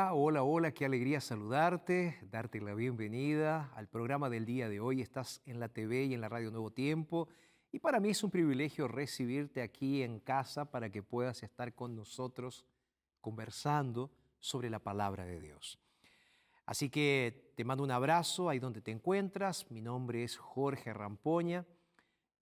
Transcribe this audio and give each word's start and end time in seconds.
Hola, 0.00 0.44
hola, 0.44 0.70
qué 0.70 0.84
alegría 0.84 1.20
saludarte, 1.20 2.20
darte 2.30 2.60
la 2.60 2.72
bienvenida 2.72 3.72
al 3.74 3.88
programa 3.88 4.30
del 4.30 4.46
día 4.46 4.68
de 4.68 4.78
hoy. 4.78 5.02
Estás 5.02 5.42
en 5.44 5.58
la 5.58 5.70
TV 5.70 6.04
y 6.04 6.14
en 6.14 6.20
la 6.20 6.28
radio 6.28 6.52
Nuevo 6.52 6.70
Tiempo 6.70 7.28
y 7.72 7.80
para 7.80 7.98
mí 7.98 8.10
es 8.10 8.22
un 8.22 8.30
privilegio 8.30 8.86
recibirte 8.86 9.60
aquí 9.60 10.04
en 10.04 10.20
casa 10.20 10.70
para 10.70 10.88
que 10.88 11.02
puedas 11.02 11.42
estar 11.42 11.74
con 11.74 11.96
nosotros 11.96 12.64
conversando 13.20 14.12
sobre 14.38 14.70
la 14.70 14.78
palabra 14.78 15.24
de 15.24 15.40
Dios. 15.40 15.80
Así 16.64 16.90
que 16.90 17.52
te 17.56 17.64
mando 17.64 17.82
un 17.82 17.90
abrazo 17.90 18.48
ahí 18.48 18.60
donde 18.60 18.80
te 18.80 18.92
encuentras. 18.92 19.68
Mi 19.68 19.80
nombre 19.80 20.22
es 20.22 20.36
Jorge 20.36 20.92
Rampoña 20.92 21.66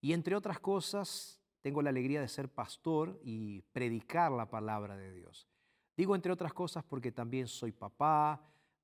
y 0.03 0.13
entre 0.13 0.37
otras 0.37 0.61
cosas 0.61 1.41
tengo 1.63 1.81
la 1.81 1.89
alegría 1.89 2.21
de 2.21 2.29
ser 2.29 2.51
pastor 2.51 3.19
y 3.23 3.63
predicar 3.73 4.31
la 4.31 4.51
palabra 4.51 4.95
de 4.99 5.11
Dios. 5.15 5.49
Digo 5.97 6.15
entre 6.15 6.33
otras 6.33 6.53
cosas 6.53 6.85
porque 6.85 7.11
también 7.11 7.49
soy 7.49 7.73
papá, 7.73 8.41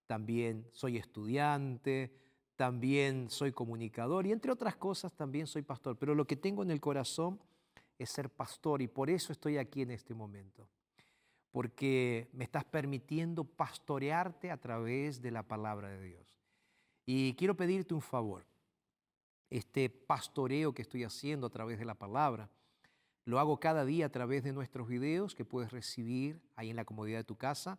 también 0.06 0.66
soy 0.72 0.96
estudiante, 0.96 2.12
también 2.56 3.28
soy 3.28 3.52
comunicador 3.52 4.26
y 4.26 4.32
entre 4.32 4.52
otras 4.52 4.76
cosas 4.76 5.12
también 5.12 5.46
soy 5.46 5.62
pastor. 5.62 5.96
Pero 5.98 6.14
lo 6.14 6.26
que 6.26 6.36
tengo 6.36 6.62
en 6.62 6.70
el 6.70 6.80
corazón 6.80 7.40
es 7.98 8.10
ser 8.10 8.30
pastor 8.30 8.82
y 8.82 8.88
por 8.88 9.10
eso 9.10 9.32
estoy 9.32 9.58
aquí 9.58 9.82
en 9.82 9.90
este 9.90 10.14
momento. 10.14 10.68
Porque 11.50 12.30
me 12.32 12.44
estás 12.44 12.64
permitiendo 12.64 13.44
pastorearte 13.44 14.50
a 14.50 14.56
través 14.56 15.20
de 15.20 15.30
la 15.30 15.42
palabra 15.42 15.88
de 15.88 16.00
Dios. 16.00 16.40
Y 17.04 17.34
quiero 17.34 17.56
pedirte 17.56 17.94
un 17.94 18.00
favor. 18.00 18.46
Este 19.50 19.90
pastoreo 19.90 20.72
que 20.72 20.82
estoy 20.82 21.04
haciendo 21.04 21.46
a 21.46 21.50
través 21.50 21.78
de 21.78 21.84
la 21.84 21.94
palabra, 21.94 22.48
lo 23.24 23.38
hago 23.38 23.60
cada 23.60 23.84
día 23.84 24.06
a 24.06 24.08
través 24.08 24.42
de 24.42 24.52
nuestros 24.52 24.88
videos 24.88 25.34
que 25.34 25.44
puedes 25.44 25.70
recibir 25.70 26.40
ahí 26.56 26.70
en 26.70 26.76
la 26.76 26.84
comodidad 26.84 27.18
de 27.18 27.24
tu 27.24 27.36
casa. 27.36 27.78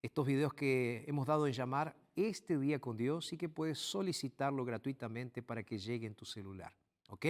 Estos 0.00 0.26
videos 0.26 0.54
que 0.54 1.04
hemos 1.06 1.26
dado 1.26 1.46
en 1.46 1.52
llamar 1.52 1.94
Este 2.16 2.58
Día 2.58 2.80
con 2.80 2.96
Dios 2.96 3.32
y 3.32 3.36
que 3.36 3.48
puedes 3.48 3.78
solicitarlo 3.78 4.64
gratuitamente 4.64 5.42
para 5.42 5.62
que 5.62 5.78
llegue 5.78 6.06
en 6.06 6.14
tu 6.14 6.24
celular. 6.24 6.74
¿Ok? 7.10 7.26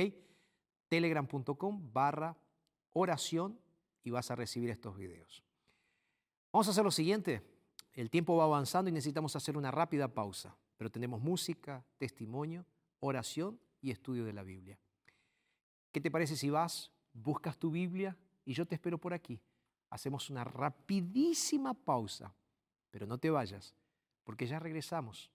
Telegram.com 0.88 1.92
barra 1.92 2.36
oración 2.92 3.58
y 4.04 4.10
vas 4.10 4.30
a 4.30 4.36
recibir 4.36 4.70
estos 4.70 4.96
videos. 4.96 5.42
Vamos 6.52 6.68
a 6.68 6.70
hacer 6.70 6.84
lo 6.84 6.90
siguiente. 6.90 7.42
El 7.92 8.08
tiempo 8.08 8.36
va 8.36 8.44
avanzando 8.44 8.88
y 8.88 8.92
necesitamos 8.92 9.36
hacer 9.36 9.56
una 9.56 9.70
rápida 9.70 10.08
pausa, 10.08 10.56
pero 10.76 10.90
tenemos 10.90 11.20
música, 11.20 11.84
testimonio, 11.98 12.64
oración 13.00 13.60
y 13.80 13.90
estudio 13.90 14.24
de 14.24 14.32
la 14.32 14.42
Biblia. 14.42 14.78
¿Qué 15.90 16.00
te 16.00 16.10
parece 16.10 16.36
si 16.36 16.48
vas, 16.48 16.90
buscas 17.12 17.58
tu 17.58 17.70
Biblia 17.70 18.16
y 18.44 18.54
yo 18.54 18.66
te 18.66 18.74
espero 18.74 18.98
por 18.98 19.12
aquí? 19.14 19.40
Hacemos 19.90 20.30
una 20.30 20.44
rapidísima 20.44 21.74
pausa, 21.74 22.34
pero 22.90 23.06
no 23.06 23.18
te 23.18 23.30
vayas, 23.30 23.74
porque 24.24 24.46
ya 24.46 24.58
regresamos 24.58 25.30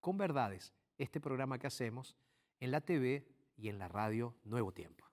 con 0.00 0.16
verdades, 0.16 0.72
este 0.98 1.20
programa 1.20 1.58
que 1.58 1.66
hacemos 1.66 2.16
en 2.60 2.70
la 2.70 2.80
TV 2.80 3.26
y 3.56 3.68
en 3.68 3.78
la 3.78 3.88
radio 3.88 4.34
Nuevo 4.44 4.72
Tiempo. 4.72 5.04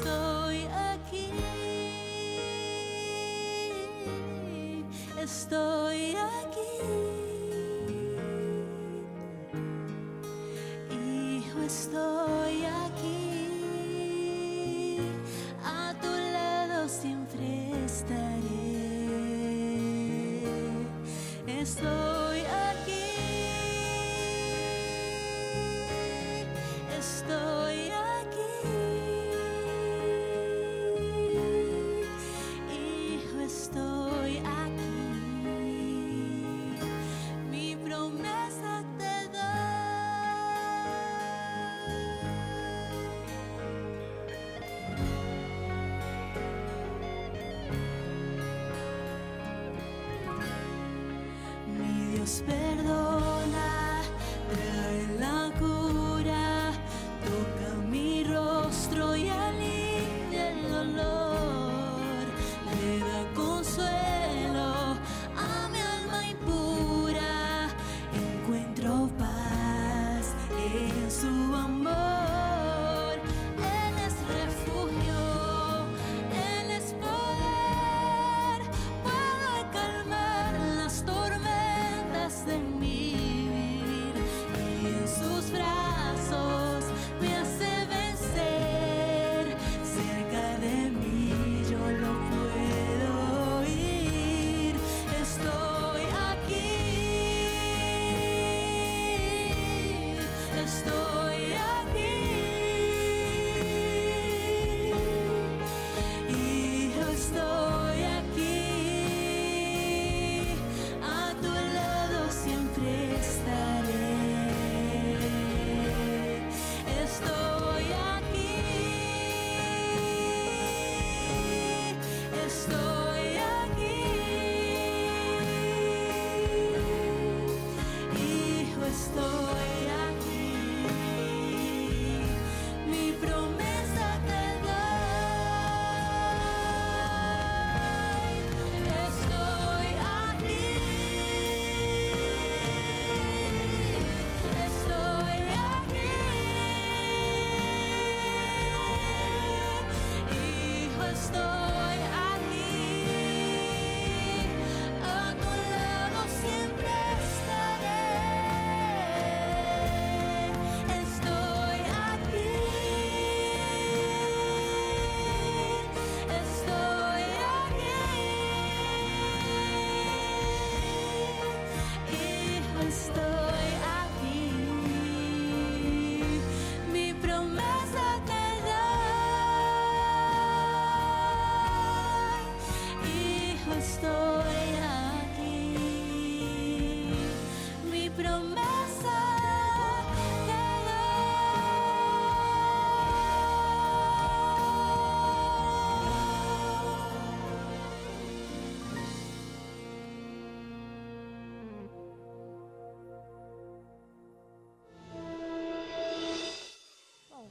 Estoy 0.00 0.29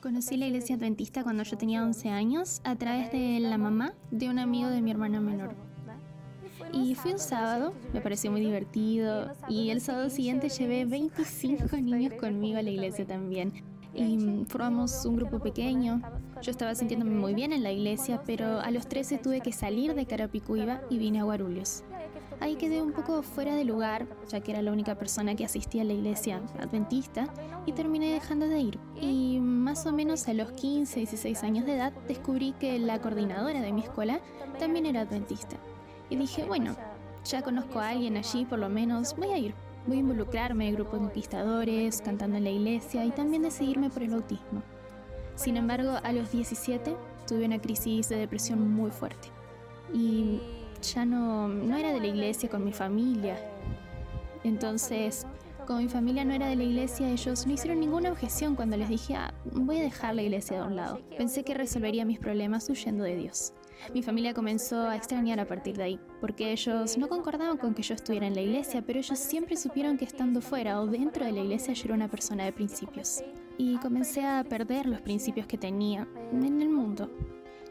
Conocí 0.10 0.38
la 0.38 0.48
iglesia 0.48 0.75
adventista 0.75 1.22
cuando 1.22 1.44
yo 1.44 1.56
tenía 1.56 1.84
11 1.84 2.10
años 2.10 2.62
a 2.63 2.75
través 2.75 3.12
de 3.12 3.39
la 3.42 3.60
mamá 3.60 3.94
de 4.10 4.28
un 4.28 4.39
amigo 4.39 4.68
de 4.68 4.82
mi 4.82 4.89
hermana 4.89 5.22
menor. 5.22 5.54
Y 6.74 6.96
fui 6.96 7.12
un 7.12 7.20
sábado, 7.20 7.75
me 7.94 8.01
pareció 8.01 8.32
muy 8.32 8.42
divertido, 8.42 9.32
y 9.48 9.70
el 9.70 9.82
sábado 9.82 10.10
siguiente 10.10 10.50
llevé 10.50 10.86
25 10.86 11.78
niños 11.78 12.13
conmigo 12.16 12.58
a 12.58 12.63
la 12.63 12.72
iglesia 12.72 13.06
también. 13.06 13.54
Y 13.94 14.46
formamos 14.48 15.06
un 15.06 15.16
grupo 15.16 15.38
pequeño. 15.38 16.01
Yo 16.42 16.50
estaba 16.50 16.74
sintiéndome 16.74 17.13
muy 17.13 17.36
bien 17.36 17.54
en 17.54 17.62
la 17.62 17.72
iglesia, 17.72 18.24
pero 18.25 18.62
a 18.62 18.72
los 18.72 18.88
13 18.88 19.20
tuve 19.20 19.42
que 19.42 19.51
salir 19.51 19.94
de 19.94 20.08
Carapicuiba 20.08 20.82
y 20.89 20.98
vine 20.98 21.20
a 21.20 21.24
Guarulhos. 21.25 21.84
Ahí 22.41 22.55
quedé 22.55 22.81
un 22.81 22.93
poco 22.93 23.22
fuera 23.22 23.55
de 23.55 23.65
lugar, 23.65 24.08
ya 24.29 24.39
que 24.39 24.51
era 24.51 24.62
la 24.62 24.72
única 24.72 24.96
persona 24.96 25.36
que 25.36 25.43
asistía 25.43 25.81
a 25.81 25.86
la 25.86 25.93
iglesia 25.93 26.41
adventista, 26.60 27.27
y 27.65 27.74
terminé 27.74 28.13
dejando 28.13 28.48
de 28.48 28.60
ir. 28.60 28.79
Y 29.00 29.39
más 29.39 29.86
o 29.86 29.91
menos 29.91 30.27
a 30.27 30.34
los 30.34 30.51
15, 30.53 31.00
16 31.00 31.43
años 31.43 31.65
de 31.65 31.75
edad 31.75 31.93
descubrí 32.08 32.53
que 32.53 32.79
la 32.79 33.00
coordinadora 33.01 33.62
de 33.62 33.74
mi 33.74 33.81
escuela 33.81 34.22
también 34.58 34.86
era 34.86 35.01
adventista. 35.01 35.58
Y 36.10 36.15
dije, 36.15 36.46
bueno, 36.46 36.75
ya 37.25 37.41
conozco 37.41 37.79
a 37.79 37.89
alguien 37.89 38.15
allí, 38.15 38.46
por 38.46 38.60
lo 38.60 38.69
menos 38.69 39.15
voy 39.17 39.29
a 39.29 39.38
ir. 39.38 39.53
Voy 39.86 39.98
a 39.98 40.01
involucrarme 40.01 40.67
en 40.67 40.75
grupos 40.75 41.00
conquistadores, 41.00 42.01
cantando 42.01 42.38
en 42.38 42.43
la 42.46 42.50
iglesia 42.51 43.05
y 43.05 43.12
también 43.12 43.41
decidirme 43.41 43.89
por 43.89 44.03
el 44.03 44.12
bautismo. 44.12 44.63
Sin 45.36 45.58
embargo, 45.58 45.98
a 46.03 46.12
los 46.12 46.31
17 46.31 46.96
tuve 47.27 47.46
una 47.46 47.60
crisis 47.60 48.10
de 48.10 48.17
depresión 48.17 48.72
muy 48.72 48.91
fuerte. 48.91 49.29
Y 49.93 50.39
ya 50.81 51.05
no, 51.05 51.48
no 51.48 51.77
era 51.77 51.91
de 51.91 52.00
la 52.00 52.07
iglesia 52.07 52.50
con 52.50 52.63
mi 52.63 52.74
familia. 52.74 53.38
Entonces, 54.43 55.25
como 55.69 55.81
mi 55.81 55.88
familia 55.88 56.25
no 56.25 56.33
era 56.33 56.48
de 56.48 56.55
la 56.55 56.63
iglesia, 56.63 57.09
ellos 57.09 57.45
no 57.45 57.53
hicieron 57.53 57.79
ninguna 57.79 58.12
objeción 58.12 58.55
cuando 58.55 58.75
les 58.75 58.89
dije, 58.89 59.15
ah, 59.15 59.33
voy 59.51 59.77
a 59.77 59.83
dejar 59.83 60.15
la 60.15 60.24
iglesia 60.24 60.57
de 60.57 60.67
un 60.67 60.75
lado. 60.75 61.00
Pensé 61.15 61.43
que 61.43 61.53
resolvería 61.53 62.05
mis 62.05 62.17
problemas 62.17 62.67
huyendo 62.69 63.03
de 63.03 63.15
Dios. 63.15 63.53
Mi 63.93 64.01
familia 64.01 64.33
comenzó 64.33 64.81
a 64.81 64.95
extrañar 64.95 65.39
a 65.39 65.45
partir 65.45 65.77
de 65.77 65.83
ahí, 65.83 66.00
porque 66.21 66.51
ellos 66.51 66.98
no 66.98 67.07
concordaban 67.07 67.57
con 67.57 67.74
que 67.74 67.83
yo 67.83 67.93
estuviera 67.93 68.25
en 68.25 68.33
la 68.33 68.41
iglesia, 68.41 68.81
pero 68.81 68.98
ellos 68.98 69.19
siempre 69.19 69.55
supieron 69.57 69.98
que 69.98 70.05
estando 70.05 70.41
fuera 70.41 70.81
o 70.81 70.88
dentro 70.88 71.24
de 71.24 71.31
la 71.31 71.41
iglesia 71.41 71.75
yo 71.75 71.86
era 71.86 71.93
una 71.93 72.07
persona 72.07 72.45
de 72.45 72.51
principios. 72.51 73.24
Y 73.57 73.77
comencé 73.77 74.25
a 74.25 74.43
perder 74.43 74.86
los 74.88 75.01
principios 75.01 75.45
que 75.45 75.59
tenía 75.59 76.07
en 76.31 76.62
el 76.62 76.69
mundo. 76.69 77.12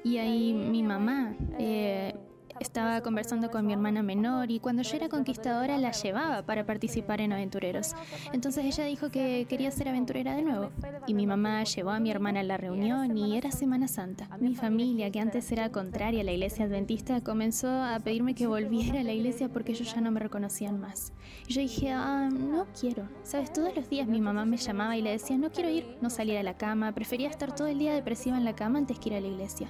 Y 0.05 0.19
ahí 0.19 0.53
mi 0.53 0.83
mamá, 0.83 1.35
eh, 1.59 2.15
Estaba 2.61 3.01
conversando 3.03 3.51
con 3.51 3.67
mi 3.67 3.73
hermana 3.73 4.03
menor 4.03 4.51
y 4.51 4.59
cuando 4.59 4.83
yo 4.83 4.97
era 4.97 5.09
conquistadora 5.09 5.79
la 5.79 5.93
llevaba 5.93 6.43
para 6.43 6.67
participar 6.67 7.21
en 7.21 7.33
aventureros. 7.33 7.95
Entonces 8.33 8.65
ella 8.65 8.85
dijo 8.85 9.11
que 9.11 9.47
quería 9.49 9.71
ser 9.71 9.89
aventurera 9.89 10.35
de 10.35 10.43
nuevo. 10.43 10.71
Y 11.07 11.15
mi 11.15 11.27
mamá 11.27 11.63
llevó 11.65 11.91
a 11.91 12.01
mi 12.01 12.11
hermana 12.11 12.41
a 12.41 12.43
la 12.43 12.57
reunión 12.57 13.17
y 13.17 13.37
era 13.37 13.53
Semana 13.53 13.87
Santa. 13.89 14.29
Mi 14.41 14.55
familia, 14.55 15.11
que 15.11 15.21
antes 15.21 15.51
era 15.53 15.71
contraria 15.71 16.23
a 16.23 16.25
la 16.25 16.33
iglesia 16.33 16.65
adventista, 16.65 17.21
comenzó 17.21 17.69
a 17.69 17.99
pedirme 18.01 18.35
que 18.35 18.47
volviera 18.47 19.01
a 19.01 19.05
la 19.05 19.13
iglesia 19.13 19.49
porque 19.49 19.73
ellos 19.73 19.95
ya 19.95 20.01
no 20.01 20.11
me 20.11 20.21
reconocían 20.21 20.81
más. 20.81 21.13
Y 21.47 21.53
yo 21.53 21.61
dije, 21.61 21.91
ah, 21.93 22.29
no 22.31 22.67
quiero. 22.79 23.09
Sabes, 23.23 23.53
todos 23.53 23.75
los 23.75 23.89
días 23.89 24.09
mi 24.09 24.21
mamá 24.21 24.45
me 24.45 24.57
llamaba 24.57 24.97
y 24.97 25.03
le 25.03 25.11
decía, 25.11 25.39
no 25.39 25.51
quiero 25.51 25.71
ir, 25.71 25.97
no 26.01 26.11
salir 26.11 26.35
de 26.35 26.43
la 26.43 26.57
cama, 26.57 26.93
prefería 26.93 27.29
estar 27.29 27.55
todo 27.55 27.69
el 27.69 27.79
día 27.79 27.95
depresiva 27.95 28.37
en 28.37 28.45
la 28.45 28.55
cama 28.55 28.79
antes 28.79 28.99
que 28.99 29.11
ir 29.11 29.15
a 29.15 29.21
la 29.21 29.29
iglesia. 29.29 29.69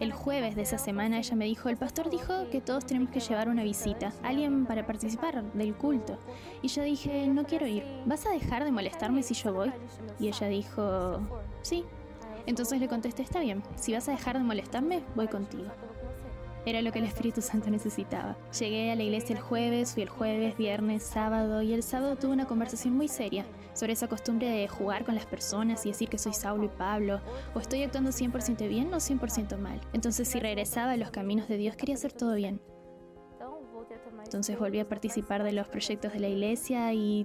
El 0.00 0.12
jueves 0.12 0.56
de 0.56 0.62
esa 0.62 0.78
semana 0.78 1.18
ella 1.18 1.36
me 1.36 1.44
dijo, 1.44 1.68
el 1.68 1.76
pastor 1.76 2.10
dijo 2.10 2.48
que 2.50 2.60
todos 2.60 2.84
tenemos 2.84 3.10
que 3.10 3.20
llevar 3.20 3.48
una 3.48 3.62
visita, 3.62 4.12
alguien 4.22 4.66
para 4.66 4.86
participar 4.86 5.42
del 5.52 5.74
culto. 5.74 6.18
Y 6.62 6.68
yo 6.68 6.82
dije, 6.82 7.28
no 7.28 7.44
quiero 7.44 7.66
ir, 7.66 7.84
¿vas 8.06 8.26
a 8.26 8.30
dejar 8.30 8.64
de 8.64 8.72
molestarme 8.72 9.22
si 9.22 9.34
yo 9.34 9.52
voy? 9.52 9.72
Y 10.18 10.28
ella 10.28 10.48
dijo, 10.48 11.20
sí. 11.62 11.84
Entonces 12.46 12.80
le 12.80 12.88
contesté, 12.88 13.22
está 13.22 13.40
bien, 13.40 13.62
si 13.76 13.92
vas 13.92 14.08
a 14.08 14.12
dejar 14.12 14.38
de 14.38 14.44
molestarme, 14.44 15.02
voy 15.14 15.28
contigo. 15.28 15.70
Era 16.66 16.80
lo 16.80 16.92
que 16.92 16.98
el 16.98 17.04
Espíritu 17.04 17.42
Santo 17.42 17.70
necesitaba. 17.70 18.36
Llegué 18.58 18.90
a 18.90 18.96
la 18.96 19.02
iglesia 19.02 19.36
el 19.36 19.42
jueves, 19.42 19.92
fui 19.92 20.02
el 20.02 20.08
jueves, 20.08 20.56
viernes, 20.56 21.02
sábado 21.02 21.60
y 21.62 21.74
el 21.74 21.82
sábado 21.82 22.16
tuve 22.16 22.32
una 22.32 22.46
conversación 22.46 22.96
muy 22.96 23.08
seria 23.08 23.44
sobre 23.74 23.92
esa 23.92 24.08
costumbre 24.08 24.48
de 24.48 24.68
jugar 24.68 25.04
con 25.04 25.14
las 25.14 25.26
personas 25.26 25.84
y 25.84 25.90
decir 25.90 26.08
que 26.08 26.18
soy 26.18 26.32
Saulo 26.32 26.64
y 26.64 26.68
Pablo, 26.68 27.20
o 27.54 27.60
estoy 27.60 27.82
actuando 27.82 28.10
100% 28.10 28.68
bien 28.68 28.92
o 28.94 28.96
100% 28.96 29.58
mal. 29.58 29.80
Entonces 29.92 30.28
si 30.28 30.40
regresaba 30.40 30.92
a 30.92 30.96
los 30.96 31.10
caminos 31.10 31.48
de 31.48 31.56
Dios 31.56 31.76
quería 31.76 31.94
hacer 31.94 32.12
todo 32.12 32.34
bien. 32.34 32.60
Entonces 34.24 34.58
volví 34.58 34.80
a 34.80 34.88
participar 34.88 35.42
de 35.42 35.52
los 35.52 35.68
proyectos 35.68 36.12
de 36.12 36.20
la 36.20 36.28
iglesia 36.28 36.92
y 36.94 37.24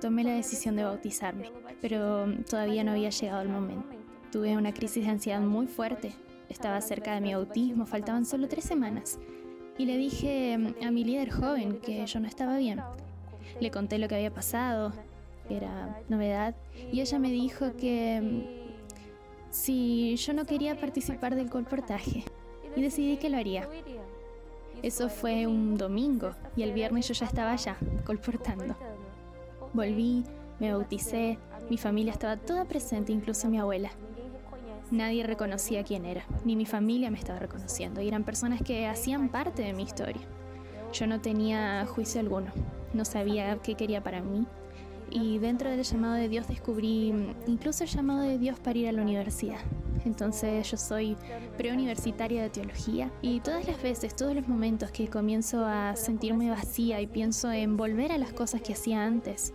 tomé 0.00 0.24
la 0.24 0.32
decisión 0.32 0.76
de 0.76 0.84
bautizarme, 0.84 1.52
pero 1.80 2.26
todavía 2.48 2.84
no 2.84 2.92
había 2.92 3.10
llegado 3.10 3.42
el 3.42 3.48
momento. 3.48 3.96
Tuve 4.32 4.56
una 4.56 4.72
crisis 4.72 5.04
de 5.04 5.10
ansiedad 5.10 5.40
muy 5.40 5.66
fuerte 5.66 6.14
estaba 6.48 6.80
cerca 6.80 7.14
de 7.14 7.20
mi 7.20 7.32
autismo, 7.32 7.86
faltaban 7.86 8.24
solo 8.24 8.48
tres 8.48 8.64
semanas. 8.64 9.18
Y 9.76 9.86
le 9.86 9.96
dije 9.96 10.54
a 10.54 10.90
mi 10.90 11.04
líder 11.04 11.30
joven 11.30 11.78
que 11.80 12.04
yo 12.04 12.20
no 12.20 12.26
estaba 12.26 12.56
bien. 12.56 12.80
Le 13.60 13.70
conté 13.70 13.98
lo 13.98 14.08
que 14.08 14.16
había 14.16 14.32
pasado, 14.32 14.92
era 15.56 16.00
novedad, 16.08 16.54
y 16.92 17.00
ella 17.00 17.18
me 17.18 17.30
dijo 17.30 17.76
que 17.76 18.20
mm, 18.20 19.50
si 19.50 20.16
yo 20.16 20.32
no 20.32 20.44
quería 20.44 20.78
participar 20.78 21.34
del 21.34 21.50
colportaje, 21.50 22.24
y 22.76 22.82
decidí 22.82 23.16
que 23.16 23.30
lo 23.30 23.38
haría. 23.38 23.68
Eso 24.82 25.08
fue 25.08 25.46
un 25.46 25.76
domingo, 25.76 26.32
y 26.56 26.62
el 26.62 26.72
viernes 26.72 27.08
yo 27.08 27.14
ya 27.14 27.26
estaba 27.26 27.52
allá, 27.52 27.76
colportando. 28.04 28.76
Volví, 29.72 30.24
me 30.60 30.72
bauticé, 30.72 31.38
mi 31.68 31.76
familia 31.76 32.12
estaba 32.12 32.36
toda 32.36 32.64
presente, 32.64 33.12
incluso 33.12 33.48
mi 33.48 33.58
abuela. 33.58 33.90
Nadie 34.90 35.24
reconocía 35.24 35.84
quién 35.84 36.04
era, 36.04 36.24
ni 36.44 36.56
mi 36.56 36.64
familia 36.64 37.10
me 37.10 37.18
estaba 37.18 37.38
reconociendo, 37.38 38.00
y 38.00 38.08
eran 38.08 38.24
personas 38.24 38.62
que 38.62 38.86
hacían 38.86 39.28
parte 39.28 39.62
de 39.62 39.72
mi 39.72 39.82
historia. 39.82 40.22
Yo 40.92 41.06
no 41.06 41.20
tenía 41.20 41.84
juicio 41.86 42.20
alguno, 42.20 42.52
no 42.94 43.04
sabía 43.04 43.58
qué 43.62 43.74
quería 43.74 44.02
para 44.02 44.22
mí, 44.22 44.46
y 45.10 45.38
dentro 45.38 45.70
del 45.70 45.82
llamado 45.82 46.14
de 46.14 46.28
Dios 46.28 46.48
descubrí 46.48 47.12
incluso 47.46 47.84
el 47.84 47.90
llamado 47.90 48.22
de 48.22 48.38
Dios 48.38 48.58
para 48.58 48.78
ir 48.78 48.88
a 48.88 48.92
la 48.92 49.02
universidad. 49.02 49.60
Entonces 50.04 50.70
yo 50.70 50.76
soy 50.76 51.16
preuniversitaria 51.56 52.42
de 52.42 52.50
teología 52.50 53.10
y 53.20 53.40
todas 53.40 53.66
las 53.66 53.82
veces, 53.82 54.14
todos 54.14 54.34
los 54.34 54.46
momentos 54.48 54.90
que 54.90 55.08
comienzo 55.08 55.64
a 55.64 55.96
sentirme 55.96 56.50
vacía 56.50 57.00
y 57.00 57.06
pienso 57.06 57.50
en 57.50 57.76
volver 57.76 58.12
a 58.12 58.18
las 58.18 58.32
cosas 58.32 58.62
que 58.62 58.72
hacía 58.72 59.04
antes, 59.04 59.52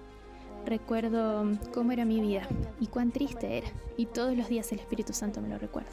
Recuerdo 0.66 1.44
cómo 1.74 1.92
era 1.92 2.06
mi 2.06 2.22
vida 2.22 2.48
y 2.80 2.88
cuán 2.88 3.12
triste 3.12 3.58
era, 3.58 3.68
y 3.98 4.06
todos 4.06 4.36
los 4.38 4.48
días 4.48 4.72
el 4.72 4.80
Espíritu 4.80 5.12
Santo 5.12 5.42
me 5.42 5.50
lo 5.50 5.58
recuerda. 5.58 5.92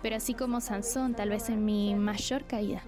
Pero 0.00 0.16
así 0.16 0.32
como 0.32 0.60
Sansón, 0.60 1.14
tal 1.14 1.30
vez 1.30 1.48
en 1.48 1.64
mi 1.64 1.94
mayor 1.96 2.44
caída, 2.44 2.82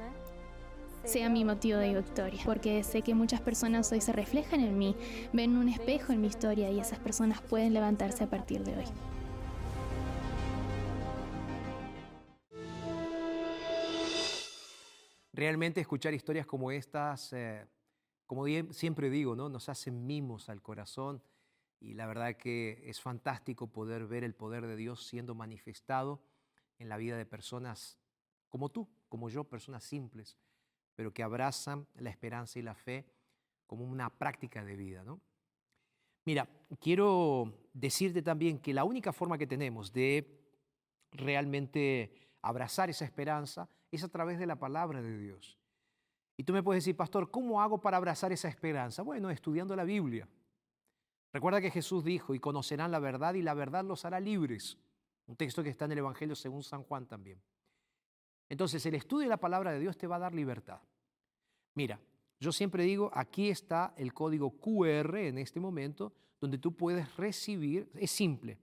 sea 1.04 1.28
mi 1.28 1.44
motivo 1.44 1.78
de 1.78 1.94
victoria, 1.94 2.40
porque 2.44 2.82
sé 2.84 3.02
que 3.02 3.14
muchas 3.14 3.40
personas 3.40 3.90
hoy 3.92 4.00
se 4.00 4.12
reflejan 4.12 4.60
en 4.60 4.78
mí, 4.78 4.96
ven 5.32 5.56
un 5.56 5.68
espejo 5.68 6.12
en 6.12 6.20
mi 6.20 6.28
historia 6.28 6.70
y 6.70 6.80
esas 6.80 6.98
personas 6.98 7.40
pueden 7.42 7.74
levantarse 7.74 8.24
a 8.24 8.30
partir 8.30 8.64
de 8.64 8.76
hoy. 8.76 8.84
Realmente 15.32 15.80
escuchar 15.80 16.12
historias 16.12 16.46
como 16.46 16.70
estas 16.70 17.32
eh, 17.32 17.66
como 18.32 18.46
siempre 18.72 19.10
digo, 19.10 19.36
¿no? 19.36 19.50
nos 19.50 19.68
hacen 19.68 20.06
mimos 20.06 20.48
al 20.48 20.62
corazón 20.62 21.22
y 21.80 21.92
la 21.92 22.06
verdad 22.06 22.34
que 22.38 22.82
es 22.86 22.98
fantástico 22.98 23.66
poder 23.66 24.06
ver 24.06 24.24
el 24.24 24.34
poder 24.34 24.66
de 24.66 24.74
Dios 24.74 25.06
siendo 25.06 25.34
manifestado 25.34 26.22
en 26.78 26.88
la 26.88 26.96
vida 26.96 27.18
de 27.18 27.26
personas 27.26 27.98
como 28.48 28.70
tú, 28.70 28.88
como 29.10 29.28
yo, 29.28 29.44
personas 29.44 29.84
simples, 29.84 30.38
pero 30.94 31.12
que 31.12 31.22
abrazan 31.22 31.86
la 31.94 32.10
esperanza 32.10 32.58
y 32.58 32.62
la 32.62 32.74
fe 32.74 33.04
como 33.66 33.84
una 33.84 34.10
práctica 34.10 34.64
de 34.64 34.76
vida. 34.76 35.02
¿no? 35.04 35.20
Mira, 36.24 36.48
quiero 36.80 37.52
decirte 37.72 38.22
también 38.22 38.58
que 38.58 38.74
la 38.74 38.84
única 38.84 39.12
forma 39.12 39.38
que 39.38 39.46
tenemos 39.46 39.92
de 39.92 40.40
realmente 41.10 42.12
abrazar 42.42 42.90
esa 42.90 43.04
esperanza 43.04 43.68
es 43.90 44.04
a 44.04 44.08
través 44.08 44.38
de 44.38 44.46
la 44.46 44.56
palabra 44.56 45.02
de 45.02 45.18
Dios. 45.18 45.58
Y 46.36 46.44
tú 46.44 46.52
me 46.52 46.62
puedes 46.62 46.84
decir, 46.84 46.96
pastor, 46.96 47.30
¿cómo 47.30 47.60
hago 47.60 47.80
para 47.80 47.96
abrazar 47.96 48.32
esa 48.32 48.48
esperanza? 48.48 49.02
Bueno, 49.02 49.30
estudiando 49.30 49.76
la 49.76 49.84
Biblia. 49.84 50.28
Recuerda 51.32 51.60
que 51.60 51.70
Jesús 51.70 52.04
dijo, 52.04 52.34
y 52.34 52.40
conocerán 52.40 52.90
la 52.90 52.98
verdad 52.98 53.34
y 53.34 53.42
la 53.42 53.54
verdad 53.54 53.84
los 53.84 54.04
hará 54.04 54.20
libres. 54.20 54.78
Un 55.26 55.36
texto 55.36 55.62
que 55.62 55.70
está 55.70 55.86
en 55.86 55.92
el 55.92 55.98
Evangelio 55.98 56.34
según 56.34 56.62
San 56.62 56.82
Juan 56.82 57.06
también. 57.06 57.40
Entonces, 58.52 58.84
el 58.84 58.94
estudio 58.96 59.22
de 59.22 59.30
la 59.30 59.38
palabra 59.38 59.72
de 59.72 59.80
Dios 59.80 59.96
te 59.96 60.06
va 60.06 60.16
a 60.16 60.18
dar 60.18 60.34
libertad. 60.34 60.78
Mira, 61.74 61.98
yo 62.38 62.52
siempre 62.52 62.84
digo, 62.84 63.10
aquí 63.14 63.48
está 63.48 63.94
el 63.96 64.12
código 64.12 64.50
QR 64.60 65.16
en 65.16 65.38
este 65.38 65.58
momento, 65.58 66.12
donde 66.38 66.58
tú 66.58 66.76
puedes 66.76 67.16
recibir, 67.16 67.90
es 67.94 68.10
simple, 68.10 68.58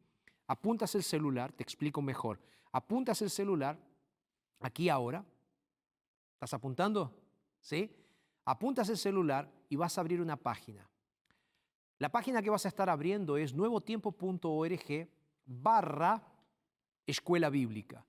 apuntas 0.46 0.93
el 0.93 1.01
celular, 1.01 1.51
te 1.53 1.63
explico 1.63 2.03
mejor, 2.03 2.39
apuntas 2.72 3.19
el 3.24 3.31
celular, 3.31 3.79
aquí 4.60 4.89
ahora, 4.89 5.25
¿estás 6.34 6.53
apuntando? 6.53 7.12
¿sí? 7.60 7.91
Apuntas 8.46 8.89
el 8.89 8.98
celular 8.98 9.51
y 9.69 9.75
vas 9.75 9.98
a 9.98 10.01
abrir 10.01 10.22
una 10.22 10.36
página. 10.36 10.88
La 11.98 12.12
página 12.12 12.43
que 12.43 12.51
vas 12.51 12.65
a 12.65 12.69
estar 12.69 12.91
abriendo 12.91 13.38
es 13.38 13.55
nuevotiempo.org 13.55 15.10
barra 15.48 16.22
escuela 17.08 17.50
bíblica. 17.50 18.05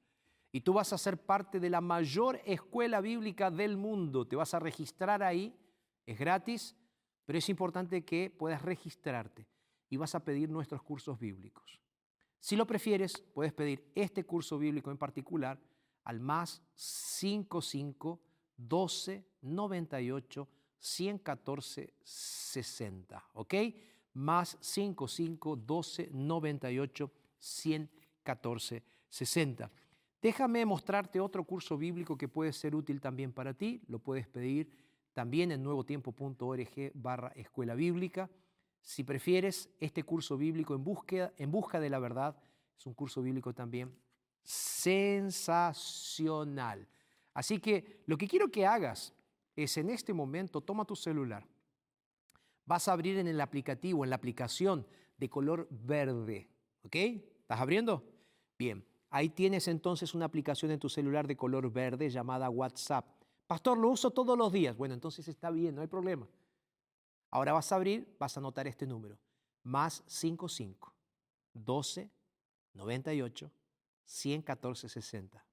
Y 0.53 0.63
tú 0.63 0.73
vas 0.73 0.93
a 0.93 0.99
ser 0.99 1.17
parte 1.19 1.61
de 1.61 1.71
la 1.71 1.81
mayor 1.81 2.41
escuela 2.45 3.01
bíblica 3.01 3.51
del 3.51 3.77
mundo. 3.77 4.27
Te 4.27 4.37
vas 4.37 4.53
a 4.55 4.59
registrar 4.59 5.23
ahí, 5.23 5.55
es 6.07 6.19
gratis, 6.19 6.77
pero 7.25 7.39
es 7.39 7.49
importante 7.49 8.05
que 8.05 8.31
puedas 8.31 8.63
registrarte 8.63 9.47
y 9.89 9.97
vas 9.97 10.15
a 10.15 10.25
pedir 10.25 10.51
nuestros 10.51 10.83
cursos 10.83 11.19
bíblicos. 11.19 11.81
Si 12.41 12.57
lo 12.57 12.67
prefieres, 12.67 13.23
puedes 13.35 13.53
pedir 13.53 13.93
este 13.95 14.25
curso 14.25 14.59
bíblico 14.59 14.91
en 14.91 14.99
particular 14.99 15.61
al 16.05 16.21
más 16.21 16.63
55 16.75 18.21
12 18.57 19.25
98 19.43 20.49
114 20.79 21.95
60, 22.03 23.25
¿ok? 23.35 23.55
Más 24.15 24.57
55 24.61 25.57
12 25.57 26.09
98 26.13 27.13
114 27.39 28.83
60. 29.09 29.71
Déjame 30.21 30.67
mostrarte 30.67 31.21
otro 31.21 31.45
curso 31.45 31.79
bíblico 31.79 32.19
que 32.19 32.29
puede 32.29 32.53
ser 32.53 32.75
útil 32.75 33.01
también 33.01 33.33
para 33.33 33.55
ti. 33.55 33.81
Lo 33.89 33.99
puedes 33.99 34.29
pedir 34.29 34.71
también 35.13 35.53
en 35.53 35.63
nuevotiempo.org 35.63 36.93
barra 36.95 37.33
escuela 37.35 37.75
bíblica. 37.75 38.31
Si 38.83 39.05
prefieres 39.05 39.71
este 39.79 40.03
curso 40.03 40.37
bíblico 40.37 40.75
en, 40.75 40.85
búsqueda, 40.85 41.33
en 41.37 41.51
busca 41.51 41.81
de 41.81 41.89
la 41.91 41.99
verdad, 41.99 42.37
es 42.79 42.87
un 42.87 42.95
curso 42.95 43.21
bíblico 43.23 43.55
también 43.55 43.95
sensacional. 44.43 46.89
Así 47.35 47.61
que 47.61 48.03
lo 48.07 48.17
que 48.19 48.27
quiero 48.27 48.51
que 48.51 48.67
hagas 48.67 49.15
es 49.55 49.77
en 49.77 49.91
este 49.91 50.13
momento, 50.13 50.61
toma 50.61 50.85
tu 50.85 50.97
celular, 50.97 51.47
vas 52.65 52.89
a 52.89 52.93
abrir 52.93 53.19
en 53.19 53.29
el 53.29 53.41
aplicativo, 53.41 54.03
en 54.05 54.11
la 54.11 54.17
aplicación 54.17 54.85
de 55.17 55.29
color 55.29 55.69
verde, 55.71 56.49
¿ok? 56.83 56.97
¿Estás 56.97 57.61
abriendo? 57.61 58.05
Bien, 58.59 58.85
ahí 59.11 59.29
tienes 59.29 59.69
entonces 59.69 60.15
una 60.15 60.25
aplicación 60.25 60.71
en 60.71 60.79
tu 60.79 60.89
celular 60.89 61.27
de 61.27 61.37
color 61.37 61.71
verde 61.71 62.09
llamada 62.09 62.49
WhatsApp. 62.49 63.07
Pastor, 63.47 63.77
lo 63.79 63.89
uso 63.89 64.11
todos 64.11 64.39
los 64.39 64.53
días. 64.53 64.77
Bueno, 64.77 64.95
entonces 64.95 65.27
está 65.29 65.51
bien, 65.51 65.75
no 65.75 65.83
hay 65.83 65.89
problema. 65.89 66.29
Ahora 67.31 67.53
vas 67.53 67.71
a 67.73 67.77
abrir, 67.77 68.17
vas 68.19 68.37
a 68.37 68.41
anotar 68.41 68.67
este 68.67 68.87
número, 68.87 69.19
más 69.63 70.03
55 70.07 70.95
12 71.53 72.11
98 72.75 73.51
114 74.05 74.89
60. 74.89 75.45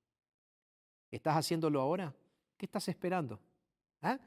¿Estás 1.12 1.38
haciéndolo 1.38 1.82
ahora? 1.82 2.14
¿Qué 2.58 2.66
estás 2.66 2.88
esperando? 2.88 3.40
¿Ah? 4.02 4.20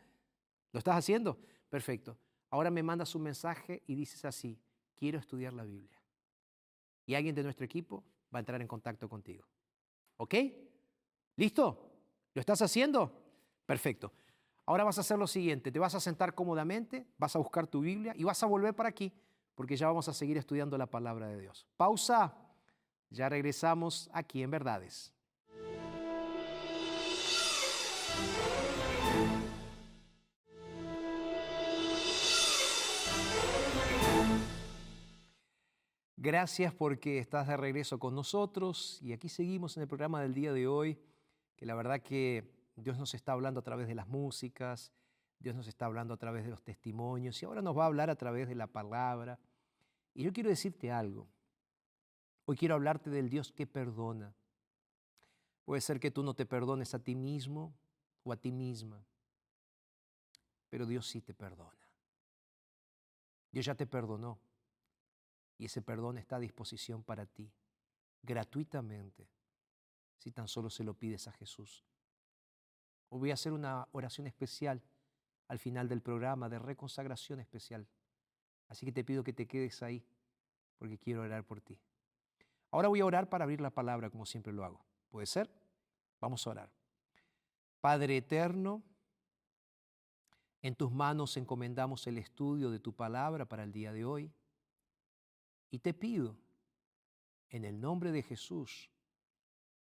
¿Lo 0.73 0.79
estás 0.79 0.97
haciendo? 0.97 1.39
Perfecto. 1.69 2.17
Ahora 2.51 2.71
me 2.71 2.83
mandas 2.83 3.15
un 3.15 3.23
mensaje 3.23 3.83
y 3.87 3.95
dices 3.95 4.25
así, 4.25 4.59
quiero 4.97 5.19
estudiar 5.19 5.53
la 5.53 5.65
Biblia. 5.65 6.01
Y 7.07 7.15
alguien 7.15 7.35
de 7.35 7.43
nuestro 7.43 7.65
equipo 7.65 8.05
va 8.35 8.39
a 8.39 8.41
entrar 8.41 8.61
en 8.61 8.69
contacto 8.69 9.09
contigo. 9.09 9.47
¿Ok? 10.17 10.35
¿Listo? 11.37 11.91
¿Lo 12.35 12.41
estás 12.41 12.63
haciendo? 12.63 13.13
Perfecto. 13.67 14.13
Ahora 14.67 14.85
vas 14.85 14.99
a 14.99 15.01
hacer 15.01 15.19
lo 15.19 15.27
siguiente, 15.27 15.73
te 15.73 15.79
vas 15.79 15.95
a 15.95 16.01
sentar 16.01 16.35
cómodamente, 16.35 17.07
vas 17.19 17.35
a 17.35 17.39
buscar 17.39 17.67
tu 17.67 17.81
Biblia 17.81 18.13
y 18.17 18.25
vas 18.25 18.43
a 18.43 18.47
volver 18.47 18.75
para 18.75 18.89
aquí, 18.89 19.13
porque 19.55 19.77
ya 19.77 19.89
vamos 19.89 20.09
a 20.09 20.13
seguir 20.13 20.37
estudiando 20.37 20.79
la 20.79 20.87
palabra 20.87 21.27
de 21.29 21.41
Dios. 21.41 21.67
Pausa. 21.77 22.37
Ya 23.13 23.29
regresamos 23.29 24.09
aquí 24.13 24.43
en 24.43 24.53
Verdades. 24.53 25.13
Gracias 36.23 36.75
porque 36.75 37.19
estás 37.19 37.49
de 37.49 37.57
regreso 37.57 37.99
con 37.99 38.15
nosotros 38.15 39.01
y 39.01 39.15
aquí 39.15 39.31
seguimos 39.31 39.79
en 39.79 39.85
el 39.85 39.89
programa 39.89 40.21
del 40.21 40.35
día 40.35 40.53
de 40.53 40.67
hoy, 40.67 41.01
que 41.57 41.65
la 41.65 41.75
verdad 41.75 42.03
que 42.03 42.45
Dios 42.77 42.99
nos 42.99 43.15
está 43.15 43.33
hablando 43.33 43.61
a 43.61 43.63
través 43.63 43.89
de 43.89 43.95
las 43.95 44.07
músicas, 44.07 44.93
Dios 45.39 45.57
nos 45.57 45.67
está 45.67 45.87
hablando 45.87 46.13
a 46.13 46.19
través 46.19 46.45
de 46.45 46.51
los 46.51 46.63
testimonios 46.63 47.43
y 47.43 47.47
ahora 47.47 47.63
nos 47.63 47.75
va 47.75 47.85
a 47.85 47.87
hablar 47.87 48.11
a 48.11 48.17
través 48.17 48.49
de 48.49 48.55
la 48.55 48.67
palabra. 48.67 49.39
Y 50.13 50.25
yo 50.25 50.31
quiero 50.35 50.51
decirte 50.51 50.93
algo. 50.93 51.27
Hoy 52.45 52.59
quiero 52.59 52.75
hablarte 52.75 53.09
del 53.09 53.31
Dios 53.31 53.51
que 53.51 53.67
perdona. 53.67 54.35
Puede 55.65 55.81
ser 55.81 56.01
que 56.01 56.11
tú 56.11 56.23
no 56.23 56.35
te 56.35 56.45
perdones 56.45 56.93
a 56.93 56.99
ti 56.99 57.15
mismo 57.15 57.75
o 58.25 58.33
a 58.35 58.37
ti 58.37 58.53
misma, 58.53 59.03
pero 60.69 60.85
Dios 60.85 61.07
sí 61.07 61.23
te 61.23 61.33
perdona. 61.33 61.89
Dios 63.51 63.65
ya 63.65 63.75
te 63.75 63.87
perdonó 63.87 64.39
y 65.61 65.67
ese 65.67 65.83
perdón 65.83 66.17
está 66.17 66.37
a 66.37 66.41
disposición 66.41 67.03
para 67.03 67.27
ti, 67.27 67.53
gratuitamente, 68.23 69.29
si 70.17 70.33
tan 70.33 70.49
solo 70.49 70.71
se 70.71 70.85
lo 70.85 70.95
pides 70.95 71.29
a 71.29 71.33
Jesús. 71.33 71.85
Hoy 73.11 73.19
voy 73.19 73.31
a 73.31 73.35
hacer 73.35 73.53
una 73.53 73.87
oración 73.93 74.27
especial 74.27 74.83
al 75.49 75.59
final 75.59 75.87
del 75.87 76.01
programa 76.01 76.49
de 76.49 76.59
reconsagración 76.59 77.41
especial. 77.41 77.87
Así 78.69 78.87
que 78.87 78.93
te 78.93 79.05
pido 79.05 79.23
que 79.23 79.35
te 79.35 79.47
quedes 79.47 79.83
ahí, 79.83 80.03
porque 80.79 80.97
quiero 80.97 81.21
orar 81.21 81.45
por 81.45 81.61
ti. 81.61 81.79
Ahora 82.71 82.89
voy 82.89 83.01
a 83.01 83.05
orar 83.05 83.29
para 83.29 83.45
abrir 83.45 83.61
la 83.61 83.71
palabra, 83.71 84.09
como 84.09 84.25
siempre 84.25 84.55
lo 84.55 84.65
hago. 84.65 84.83
¿Puede 85.11 85.27
ser? 85.27 85.51
Vamos 86.23 86.47
a 86.47 86.51
orar. 86.51 86.73
Padre 87.83 88.17
eterno, 88.17 88.83
en 90.63 90.75
tus 90.75 90.91
manos 90.91 91.37
encomendamos 91.37 92.07
el 92.07 92.17
estudio 92.17 92.71
de 92.71 92.79
tu 92.79 92.95
palabra 92.95 93.45
para 93.45 93.63
el 93.63 93.73
día 93.73 93.93
de 93.93 94.07
hoy. 94.07 94.33
Y 95.71 95.79
te 95.79 95.95
pido, 95.95 96.37
en 97.49 97.65
el 97.65 97.81
nombre 97.81 98.13
de 98.13 98.23
Jesús, 98.23 98.91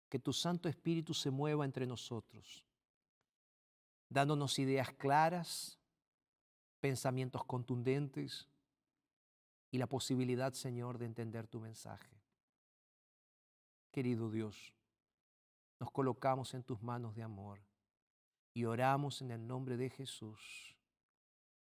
que 0.09 0.19
tu 0.19 0.33
Santo 0.33 0.69
Espíritu 0.69 1.15
se 1.15 1.31
mueva 1.31 1.65
entre 1.65 1.87
nosotros, 1.87 2.65
dándonos 4.09 4.59
ideas 4.59 4.93
claras, 4.93 5.79
pensamientos 6.81 7.45
contundentes 7.45 8.49
y 9.71 9.79
la 9.79 9.89
posibilidad, 9.89 10.53
Señor, 10.53 10.99
de 10.99 11.07
entender 11.07 11.49
tu 11.49 11.59
mensaje. 11.61 12.23
Querido 13.91 14.31
Dios, 14.31 14.73
nos 15.81 15.91
colocamos 15.91 16.55
en 16.55 16.63
tus 16.63 16.83
manos 16.83 17.15
de 17.15 17.23
amor 17.23 17.61
y 18.53 18.65
oramos 18.65 19.21
en 19.21 19.33
el 19.33 19.47
nombre 19.47 19.77
de 19.77 19.91
Jesús. 19.91 20.77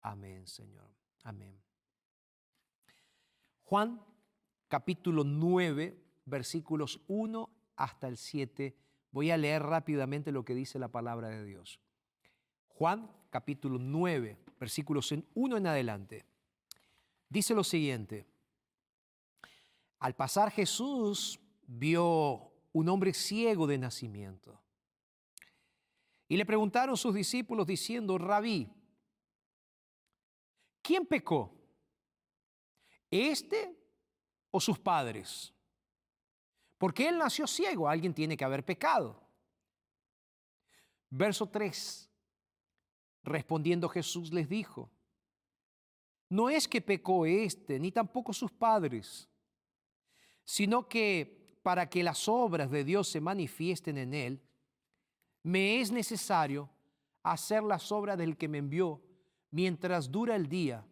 Amén, 0.00 0.46
Señor. 0.46 0.90
Amén. 1.24 1.69
Juan 3.70 4.04
capítulo 4.66 5.22
9, 5.22 5.96
versículos 6.24 7.00
1 7.06 7.48
hasta 7.76 8.08
el 8.08 8.16
7. 8.16 8.76
Voy 9.12 9.30
a 9.30 9.36
leer 9.36 9.62
rápidamente 9.62 10.32
lo 10.32 10.44
que 10.44 10.56
dice 10.56 10.80
la 10.80 10.88
palabra 10.88 11.28
de 11.28 11.44
Dios. 11.44 11.78
Juan 12.66 13.08
capítulo 13.30 13.78
9, 13.78 14.36
versículos 14.58 15.14
1 15.34 15.56
en 15.56 15.66
adelante. 15.68 16.26
Dice 17.28 17.54
lo 17.54 17.62
siguiente. 17.62 18.26
Al 20.00 20.16
pasar 20.16 20.50
Jesús 20.50 21.38
vio 21.64 22.50
un 22.72 22.88
hombre 22.88 23.14
ciego 23.14 23.68
de 23.68 23.78
nacimiento. 23.78 24.60
Y 26.26 26.36
le 26.36 26.44
preguntaron 26.44 26.96
sus 26.96 27.14
discípulos 27.14 27.68
diciendo, 27.68 28.18
rabí, 28.18 28.68
¿quién 30.82 31.06
pecó? 31.06 31.59
¿Este 33.10 33.76
o 34.50 34.60
sus 34.60 34.78
padres? 34.78 35.52
Porque 36.78 37.08
él 37.08 37.18
nació 37.18 37.46
ciego, 37.46 37.88
alguien 37.88 38.14
tiene 38.14 38.36
que 38.36 38.44
haber 38.44 38.64
pecado. 38.64 39.20
Verso 41.10 41.48
3. 41.48 42.10
Respondiendo 43.22 43.88
Jesús 43.88 44.32
les 44.32 44.48
dijo, 44.48 44.90
no 46.30 46.48
es 46.48 46.68
que 46.68 46.80
pecó 46.80 47.26
este, 47.26 47.78
ni 47.78 47.90
tampoco 47.90 48.32
sus 48.32 48.52
padres, 48.52 49.28
sino 50.44 50.88
que 50.88 51.58
para 51.62 51.90
que 51.90 52.02
las 52.02 52.28
obras 52.28 52.70
de 52.70 52.84
Dios 52.84 53.08
se 53.08 53.20
manifiesten 53.20 53.98
en 53.98 54.14
él, 54.14 54.42
me 55.42 55.80
es 55.80 55.90
necesario 55.90 56.70
hacer 57.22 57.62
las 57.62 57.90
obras 57.92 58.16
del 58.16 58.36
que 58.36 58.48
me 58.48 58.58
envió 58.58 59.02
mientras 59.50 60.10
dura 60.10 60.36
el 60.36 60.48
día. 60.48 60.86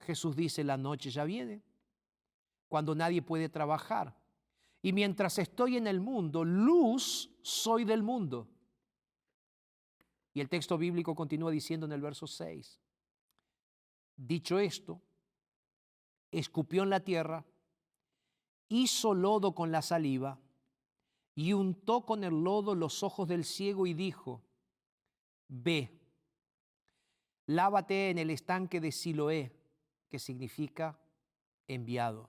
Jesús 0.00 0.34
dice, 0.34 0.64
la 0.64 0.76
noche 0.76 1.10
ya 1.10 1.24
viene, 1.24 1.62
cuando 2.68 2.94
nadie 2.94 3.22
puede 3.22 3.48
trabajar. 3.48 4.16
Y 4.82 4.92
mientras 4.92 5.38
estoy 5.38 5.76
en 5.76 5.86
el 5.86 6.00
mundo, 6.00 6.44
luz 6.44 7.30
soy 7.42 7.84
del 7.84 8.02
mundo. 8.02 8.48
Y 10.32 10.40
el 10.40 10.48
texto 10.48 10.78
bíblico 10.78 11.14
continúa 11.14 11.50
diciendo 11.50 11.86
en 11.86 11.92
el 11.92 12.00
verso 12.00 12.26
6, 12.26 12.80
dicho 14.16 14.58
esto, 14.58 15.02
escupió 16.30 16.82
en 16.82 16.90
la 16.90 17.00
tierra, 17.00 17.44
hizo 18.68 19.12
lodo 19.12 19.54
con 19.54 19.72
la 19.72 19.82
saliva 19.82 20.38
y 21.34 21.52
untó 21.52 22.06
con 22.06 22.22
el 22.24 22.42
lodo 22.42 22.74
los 22.74 23.02
ojos 23.02 23.26
del 23.28 23.44
ciego 23.44 23.86
y 23.86 23.94
dijo, 23.94 24.42
ve, 25.48 25.98
lávate 27.46 28.10
en 28.10 28.18
el 28.18 28.30
estanque 28.30 28.80
de 28.80 28.92
Siloé 28.92 29.59
que 30.10 30.18
significa 30.18 30.98
enviado. 31.68 32.28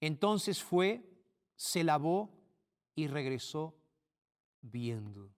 Entonces 0.00 0.62
fue, 0.62 1.02
se 1.56 1.82
lavó 1.82 2.30
y 2.94 3.06
regresó 3.06 3.74
viendo. 4.60 5.34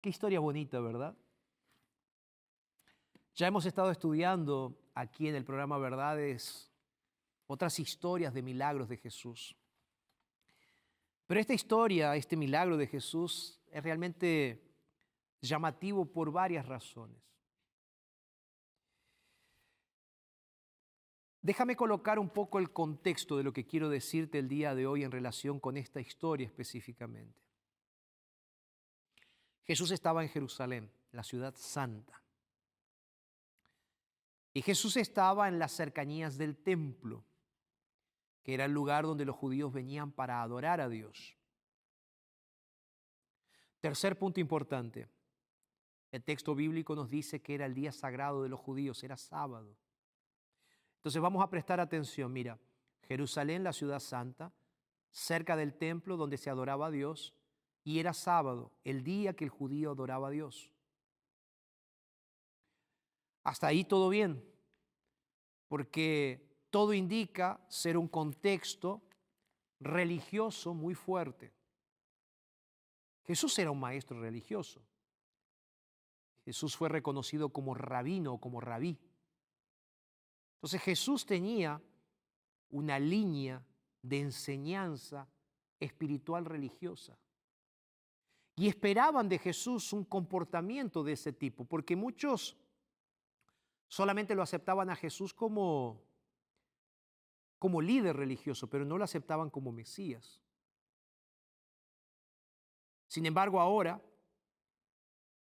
Qué 0.00 0.10
historia 0.10 0.40
bonita, 0.40 0.80
¿verdad? 0.80 1.16
Ya 3.34 3.46
hemos 3.46 3.66
estado 3.66 3.90
estudiando 3.90 4.78
aquí 4.94 5.28
en 5.28 5.36
el 5.36 5.44
programa 5.44 5.78
Verdades 5.78 6.72
otras 7.46 7.78
historias 7.78 8.34
de 8.34 8.42
milagros 8.42 8.88
de 8.88 8.96
Jesús. 8.96 9.56
Pero 11.26 11.40
esta 11.40 11.54
historia, 11.54 12.16
este 12.16 12.36
milagro 12.36 12.76
de 12.76 12.86
Jesús, 12.86 13.60
es 13.70 13.82
realmente 13.82 14.62
llamativo 15.40 16.06
por 16.06 16.30
varias 16.30 16.66
razones. 16.66 17.22
Déjame 21.46 21.76
colocar 21.76 22.18
un 22.18 22.28
poco 22.28 22.58
el 22.58 22.72
contexto 22.72 23.36
de 23.36 23.44
lo 23.44 23.52
que 23.52 23.64
quiero 23.64 23.88
decirte 23.88 24.40
el 24.40 24.48
día 24.48 24.74
de 24.74 24.84
hoy 24.84 25.04
en 25.04 25.12
relación 25.12 25.60
con 25.60 25.76
esta 25.76 26.00
historia 26.00 26.44
específicamente. 26.44 27.40
Jesús 29.62 29.92
estaba 29.92 30.24
en 30.24 30.28
Jerusalén, 30.28 30.90
la 31.12 31.22
ciudad 31.22 31.54
santa. 31.56 32.20
Y 34.54 34.62
Jesús 34.62 34.96
estaba 34.96 35.46
en 35.46 35.60
las 35.60 35.70
cercanías 35.70 36.36
del 36.36 36.56
templo, 36.56 37.22
que 38.42 38.54
era 38.54 38.64
el 38.64 38.72
lugar 38.72 39.04
donde 39.04 39.24
los 39.24 39.36
judíos 39.36 39.72
venían 39.72 40.10
para 40.10 40.42
adorar 40.42 40.80
a 40.80 40.88
Dios. 40.88 41.36
Tercer 43.80 44.18
punto 44.18 44.40
importante. 44.40 45.08
El 46.10 46.24
texto 46.24 46.56
bíblico 46.56 46.96
nos 46.96 47.08
dice 47.08 47.40
que 47.40 47.54
era 47.54 47.66
el 47.66 47.74
día 47.74 47.92
sagrado 47.92 48.42
de 48.42 48.48
los 48.48 48.58
judíos, 48.58 49.04
era 49.04 49.16
sábado. 49.16 49.76
Entonces 51.06 51.22
vamos 51.22 51.40
a 51.40 51.48
prestar 51.48 51.78
atención. 51.78 52.32
Mira, 52.32 52.58
Jerusalén, 53.06 53.62
la 53.62 53.72
ciudad 53.72 54.00
santa, 54.00 54.52
cerca 55.12 55.54
del 55.54 55.74
templo 55.74 56.16
donde 56.16 56.36
se 56.36 56.50
adoraba 56.50 56.88
a 56.88 56.90
Dios, 56.90 57.32
y 57.84 58.00
era 58.00 58.12
sábado, 58.12 58.72
el 58.82 59.04
día 59.04 59.32
que 59.36 59.44
el 59.44 59.50
judío 59.50 59.92
adoraba 59.92 60.26
a 60.26 60.30
Dios. 60.32 60.68
Hasta 63.44 63.68
ahí 63.68 63.84
todo 63.84 64.08
bien, 64.08 64.44
porque 65.68 66.44
todo 66.70 66.92
indica 66.92 67.60
ser 67.68 67.96
un 67.96 68.08
contexto 68.08 69.00
religioso 69.78 70.74
muy 70.74 70.96
fuerte. 70.96 71.52
Jesús 73.22 73.56
era 73.60 73.70
un 73.70 73.78
maestro 73.78 74.20
religioso. 74.20 74.82
Jesús 76.44 76.76
fue 76.76 76.88
reconocido 76.88 77.50
como 77.50 77.74
rabino 77.76 78.32
o 78.32 78.40
como 78.40 78.60
rabí. 78.60 78.98
Entonces 80.56 80.82
Jesús 80.82 81.24
tenía 81.24 81.80
una 82.70 82.98
línea 82.98 83.64
de 84.02 84.20
enseñanza 84.20 85.28
espiritual 85.78 86.44
religiosa. 86.44 87.18
Y 88.56 88.68
esperaban 88.68 89.28
de 89.28 89.38
Jesús 89.38 89.92
un 89.92 90.04
comportamiento 90.04 91.04
de 91.04 91.12
ese 91.12 91.32
tipo, 91.32 91.64
porque 91.64 91.94
muchos 91.94 92.56
solamente 93.86 94.34
lo 94.34 94.42
aceptaban 94.42 94.88
a 94.88 94.96
Jesús 94.96 95.34
como, 95.34 96.02
como 97.58 97.82
líder 97.82 98.16
religioso, 98.16 98.68
pero 98.68 98.84
no 98.84 98.96
lo 98.96 99.04
aceptaban 99.04 99.50
como 99.50 99.72
Mesías. 99.72 100.40
Sin 103.06 103.26
embargo, 103.26 103.60
ahora 103.60 104.00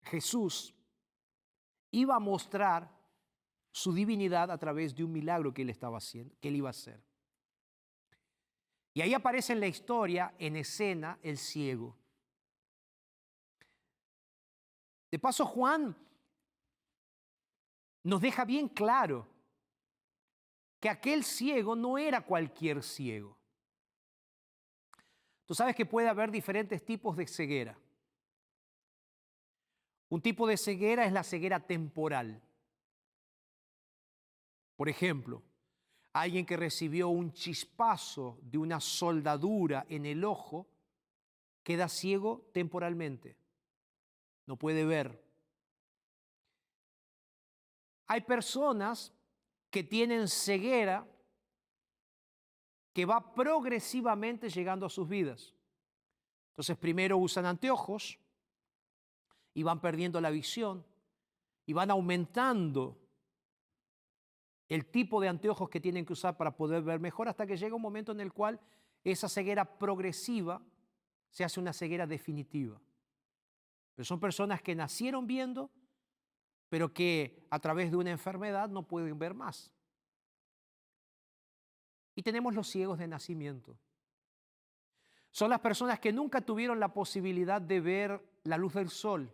Jesús 0.03 0.75
iba 1.90 2.16
a 2.16 2.21
mostrar 2.21 2.96
su 3.77 3.93
divinidad 3.93 4.51
a 4.51 4.57
través 4.57 4.95
de 4.95 5.05
un 5.05 5.12
milagro 5.12 5.53
que 5.53 5.61
él 5.61 5.69
estaba 5.69 5.99
haciendo, 5.99 6.35
que 6.41 6.49
él 6.49 6.57
iba 6.57 6.69
a 6.69 6.71
hacer. 6.71 6.99
Y 8.95 9.03
ahí 9.03 9.12
aparece 9.12 9.53
en 9.53 9.61
la 9.61 9.67
historia, 9.67 10.35
en 10.39 10.57
escena, 10.57 11.19
el 11.23 11.37
ciego. 11.37 11.95
De 15.11 15.19
paso, 15.19 15.45
Juan 15.45 15.95
nos 18.03 18.19
deja 18.23 18.47
bien 18.47 18.67
claro 18.71 19.29
que 20.81 20.89
aquel 20.89 21.23
ciego 21.23 21.77
no 21.77 21.99
era 21.99 22.23
cualquier 22.23 22.83
ciego. 22.83 23.37
Tú 25.45 25.55
sabes 25.55 25.77
que 25.77 25.85
puede 25.85 26.09
haber 26.09 26.31
diferentes 26.31 26.83
tipos 26.83 27.15
de 27.15 27.27
ceguera. 27.27 27.79
Un 30.09 30.23
tipo 30.23 30.47
de 30.47 30.57
ceguera 30.57 31.05
es 31.05 31.12
la 31.12 31.23
ceguera 31.23 31.61
temporal. 31.61 32.41
Por 34.77 34.89
ejemplo, 34.89 35.43
alguien 36.12 36.47
que 36.47 36.57
recibió 36.57 37.09
un 37.09 37.33
chispazo 37.33 38.39
de 38.43 38.59
una 38.59 38.81
soldadura 38.81 39.87
en 39.89 40.07
el 40.07 40.25
ojo 40.25 40.69
queda 41.62 41.89
ciego 41.89 42.49
temporalmente. 42.53 43.37
No 44.47 44.57
puede 44.57 44.85
ver. 44.85 45.25
Hay 48.07 48.21
personas 48.21 49.12
que 49.71 49.83
tienen 49.83 50.29
ceguera 50.29 51.07
que 52.93 53.05
va 53.05 53.35
progresivamente 53.35 54.49
llegando 54.49 54.87
a 54.87 54.91
sus 54.91 55.09
vidas. 55.09 55.53
Entonces 56.51 56.79
primero 56.79 57.19
usan 57.19 57.45
anteojos 57.45 58.19
y 59.53 59.62
van 59.62 59.81
perdiendo 59.81 60.21
la 60.21 60.31
visión 60.31 60.85
y 61.67 61.73
van 61.73 61.91
aumentando 61.91 63.06
el 64.69 64.87
tipo 64.87 65.21
de 65.21 65.29
anteojos 65.29 65.69
que 65.69 65.81
tienen 65.81 66.05
que 66.05 66.13
usar 66.13 66.37
para 66.37 66.57
poder 66.57 66.83
ver 66.83 66.99
mejor 66.99 67.29
hasta 67.29 67.47
que 67.47 67.57
llega 67.57 67.77
un 67.77 67.83
momento 67.83 68.13
en 68.13 68.21
el 68.21 68.33
cual 68.33 68.61
esa 69.05 69.29
ceguera 69.29 69.79
progresiva 69.79 70.61
se 71.31 71.45
hace 71.45 71.61
una 71.61 71.73
ceguera 71.73 72.07
definitiva. 72.07 72.81
Pero 73.95 74.05
son 74.05 74.19
personas 74.19 74.61
que 74.63 74.75
nacieron 74.75 75.27
viendo, 75.27 75.71
pero 76.69 76.93
que 76.93 77.47
a 77.51 77.59
través 77.61 77.91
de 77.91 77.97
una 77.97 78.11
enfermedad 78.11 78.69
no 78.69 78.83
pueden 78.83 79.19
ver 79.19 79.35
más. 79.35 79.73
Y 82.15 82.23
tenemos 82.23 82.55
los 82.55 82.69
ciegos 82.69 82.99
de 82.99 83.07
nacimiento. 83.07 83.79
Son 85.31 85.51
las 85.51 85.61
personas 85.61 86.01
que 86.01 86.13
nunca 86.13 86.41
tuvieron 86.41 86.81
la 86.81 86.93
posibilidad 86.93 87.61
de 87.61 87.81
ver 87.81 88.25
la 88.45 88.57
luz 88.57 88.75
del 88.75 88.89
sol. 88.89 89.31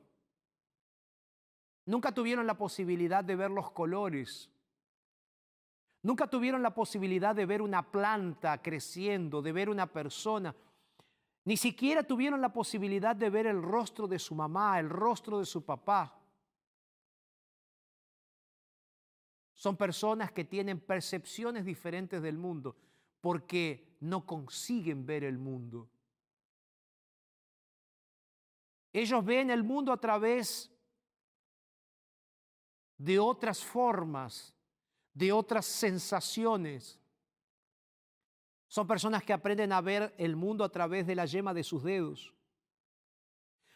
Nunca 1.86 2.12
tuvieron 2.12 2.46
la 2.46 2.58
posibilidad 2.58 3.24
de 3.24 3.36
ver 3.36 3.50
los 3.50 3.70
colores 3.70 4.50
Nunca 6.02 6.26
tuvieron 6.26 6.62
la 6.62 6.74
posibilidad 6.74 7.34
de 7.34 7.46
ver 7.46 7.62
una 7.62 7.90
planta 7.90 8.60
creciendo, 8.60 9.40
de 9.40 9.52
ver 9.52 9.70
una 9.70 9.86
persona. 9.86 10.54
Ni 11.44 11.56
siquiera 11.56 12.02
tuvieron 12.02 12.40
la 12.40 12.52
posibilidad 12.52 13.14
de 13.14 13.30
ver 13.30 13.46
el 13.46 13.62
rostro 13.62 14.08
de 14.08 14.18
su 14.18 14.34
mamá, 14.34 14.80
el 14.80 14.90
rostro 14.90 15.38
de 15.38 15.46
su 15.46 15.64
papá. 15.64 16.18
Son 19.54 19.76
personas 19.76 20.32
que 20.32 20.44
tienen 20.44 20.80
percepciones 20.80 21.64
diferentes 21.64 22.20
del 22.20 22.36
mundo 22.36 22.76
porque 23.20 23.96
no 24.00 24.26
consiguen 24.26 25.06
ver 25.06 25.22
el 25.22 25.38
mundo. 25.38 25.88
Ellos 28.92 29.24
ven 29.24 29.50
el 29.50 29.62
mundo 29.62 29.92
a 29.92 30.00
través 30.00 30.68
de 32.98 33.20
otras 33.20 33.64
formas 33.64 34.52
de 35.14 35.32
otras 35.32 35.66
sensaciones. 35.66 36.98
Son 38.68 38.86
personas 38.86 39.22
que 39.22 39.32
aprenden 39.32 39.72
a 39.72 39.80
ver 39.80 40.14
el 40.16 40.36
mundo 40.36 40.64
a 40.64 40.70
través 40.70 41.06
de 41.06 41.14
la 41.14 41.26
yema 41.26 41.52
de 41.52 41.62
sus 41.62 41.82
dedos. 41.82 42.32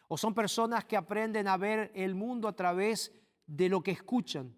O 0.07 0.17
son 0.17 0.33
personas 0.33 0.85
que 0.85 0.97
aprenden 0.97 1.47
a 1.47 1.57
ver 1.57 1.91
el 1.93 2.15
mundo 2.15 2.47
a 2.47 2.55
través 2.55 3.13
de 3.45 3.69
lo 3.69 3.81
que 3.81 3.91
escuchan. 3.91 4.55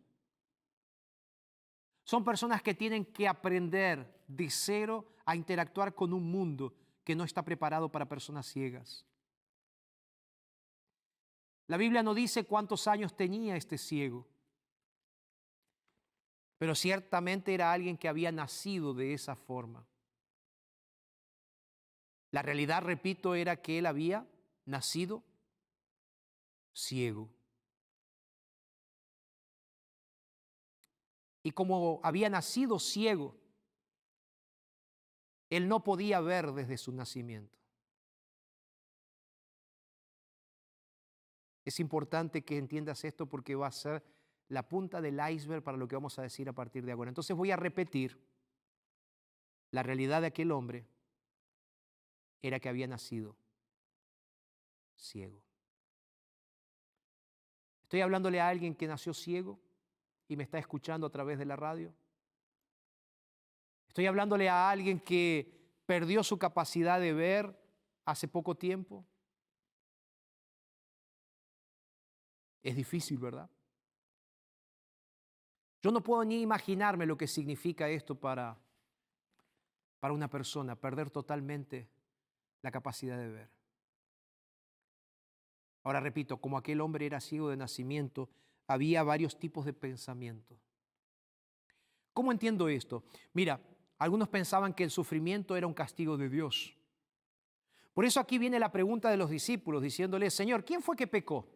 Son 2.03 2.23
personas 2.23 2.61
que 2.61 2.73
tienen 2.73 3.05
que 3.05 3.27
aprender 3.27 4.23
de 4.27 4.49
cero 4.49 5.05
a 5.25 5.35
interactuar 5.35 5.93
con 5.93 6.13
un 6.13 6.31
mundo 6.31 6.73
que 7.03 7.15
no 7.15 7.23
está 7.23 7.43
preparado 7.43 7.91
para 7.91 8.07
personas 8.07 8.47
ciegas. 8.47 9.05
La 11.67 11.77
Biblia 11.77 12.01
no 12.01 12.13
dice 12.13 12.45
cuántos 12.45 12.87
años 12.87 13.15
tenía 13.15 13.55
este 13.55 13.77
ciego 13.77 14.27
pero 16.59 16.75
ciertamente 16.75 17.53
era 17.53 17.71
alguien 17.71 17.97
que 17.97 18.09
había 18.09 18.33
nacido 18.33 18.93
de 18.93 19.13
esa 19.13 19.35
forma. 19.35 19.87
La 22.31 22.41
realidad, 22.41 22.83
repito, 22.83 23.33
era 23.33 23.61
que 23.61 23.79
él 23.79 23.85
había 23.85 24.27
nacido 24.65 25.23
ciego. 26.73 27.29
Y 31.43 31.51
como 31.51 32.01
había 32.03 32.29
nacido 32.29 32.77
ciego, 32.77 33.37
él 35.49 35.69
no 35.69 35.81
podía 35.81 36.19
ver 36.19 36.51
desde 36.51 36.77
su 36.77 36.91
nacimiento. 36.91 37.57
Es 41.63 41.79
importante 41.79 42.43
que 42.43 42.57
entiendas 42.57 43.05
esto 43.05 43.27
porque 43.27 43.55
va 43.55 43.67
a 43.67 43.71
ser 43.71 44.03
la 44.49 44.67
punta 44.67 44.99
del 44.99 45.19
iceberg 45.31 45.63
para 45.63 45.77
lo 45.77 45.87
que 45.87 45.95
vamos 45.95 46.17
a 46.19 46.23
decir 46.23 46.49
a 46.49 46.53
partir 46.53 46.85
de 46.85 46.91
ahora. 46.91 47.09
Entonces 47.09 47.35
voy 47.35 47.51
a 47.51 47.55
repetir 47.55 48.19
la 49.71 49.83
realidad 49.83 50.21
de 50.21 50.27
aquel 50.27 50.51
hombre 50.51 50.87
era 52.41 52.59
que 52.59 52.69
había 52.69 52.87
nacido 52.87 53.35
ciego. 54.95 55.41
Estoy 57.83 58.01
hablándole 58.01 58.39
a 58.39 58.49
alguien 58.49 58.75
que 58.75 58.87
nació 58.87 59.13
ciego 59.13 59.59
y 60.27 60.35
me 60.35 60.43
está 60.43 60.57
escuchando 60.57 61.07
a 61.07 61.11
través 61.11 61.37
de 61.37 61.45
la 61.45 61.55
radio. 61.55 61.93
Estoy 63.87 64.05
hablándole 64.05 64.49
a 64.49 64.69
alguien 64.69 64.99
que 64.99 65.59
perdió 65.85 66.23
su 66.23 66.37
capacidad 66.37 66.99
de 66.99 67.13
ver 67.13 67.59
hace 68.05 68.27
poco 68.27 68.55
tiempo. 68.55 69.05
Es 72.61 72.75
difícil, 72.75 73.17
¿verdad? 73.17 73.49
Yo 75.81 75.91
no 75.91 76.01
puedo 76.01 76.23
ni 76.25 76.41
imaginarme 76.41 77.05
lo 77.05 77.17
que 77.17 77.27
significa 77.27 77.87
esto 77.89 78.15
para, 78.15 78.57
para 79.99 80.13
una 80.13 80.29
persona, 80.29 80.75
perder 80.75 81.09
totalmente 81.09 81.87
la 82.61 82.71
capacidad 82.71 83.17
de 83.17 83.29
ver. 83.29 83.49
Ahora 85.83 86.01
repito, 86.01 86.37
como 86.37 86.57
aquel 86.57 86.81
hombre 86.81 87.05
era 87.05 87.21
ciego 87.21 87.49
de 87.49 87.57
nacimiento, 87.57 88.29
había 88.67 89.03
varios 89.03 89.39
tipos 89.39 89.65
de 89.65 89.73
pensamiento. 89.73 90.59
¿Cómo 92.13 92.31
entiendo 92.31 92.67
esto? 92.67 93.03
Mira, 93.33 93.61
algunos 93.97 94.27
pensaban 94.27 94.73
que 94.73 94.83
el 94.83 94.91
sufrimiento 94.91 95.55
era 95.55 95.67
un 95.67 95.73
castigo 95.73 96.17
de 96.17 96.29
Dios. 96.29 96.75
Por 97.93 98.05
eso 98.05 98.19
aquí 98.19 98.37
viene 98.37 98.59
la 98.59 98.71
pregunta 98.71 99.09
de 99.09 99.17
los 99.17 99.29
discípulos 99.29 99.81
diciéndole, 99.81 100.29
Señor, 100.29 100.65
¿quién 100.65 100.81
fue 100.81 100.95
que 100.95 101.07
pecó? 101.07 101.47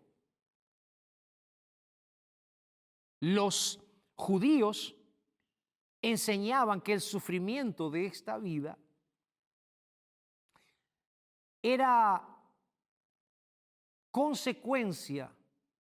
Los 3.20 3.83
judíos 4.16 4.96
enseñaban 6.02 6.82
que 6.82 6.94
el 6.94 7.02
sufrimiento 7.02 7.90
de 7.90 8.06
esta 8.06 8.38
vida 8.38 8.78
era 11.62 12.22
consecuencia, 14.12 15.34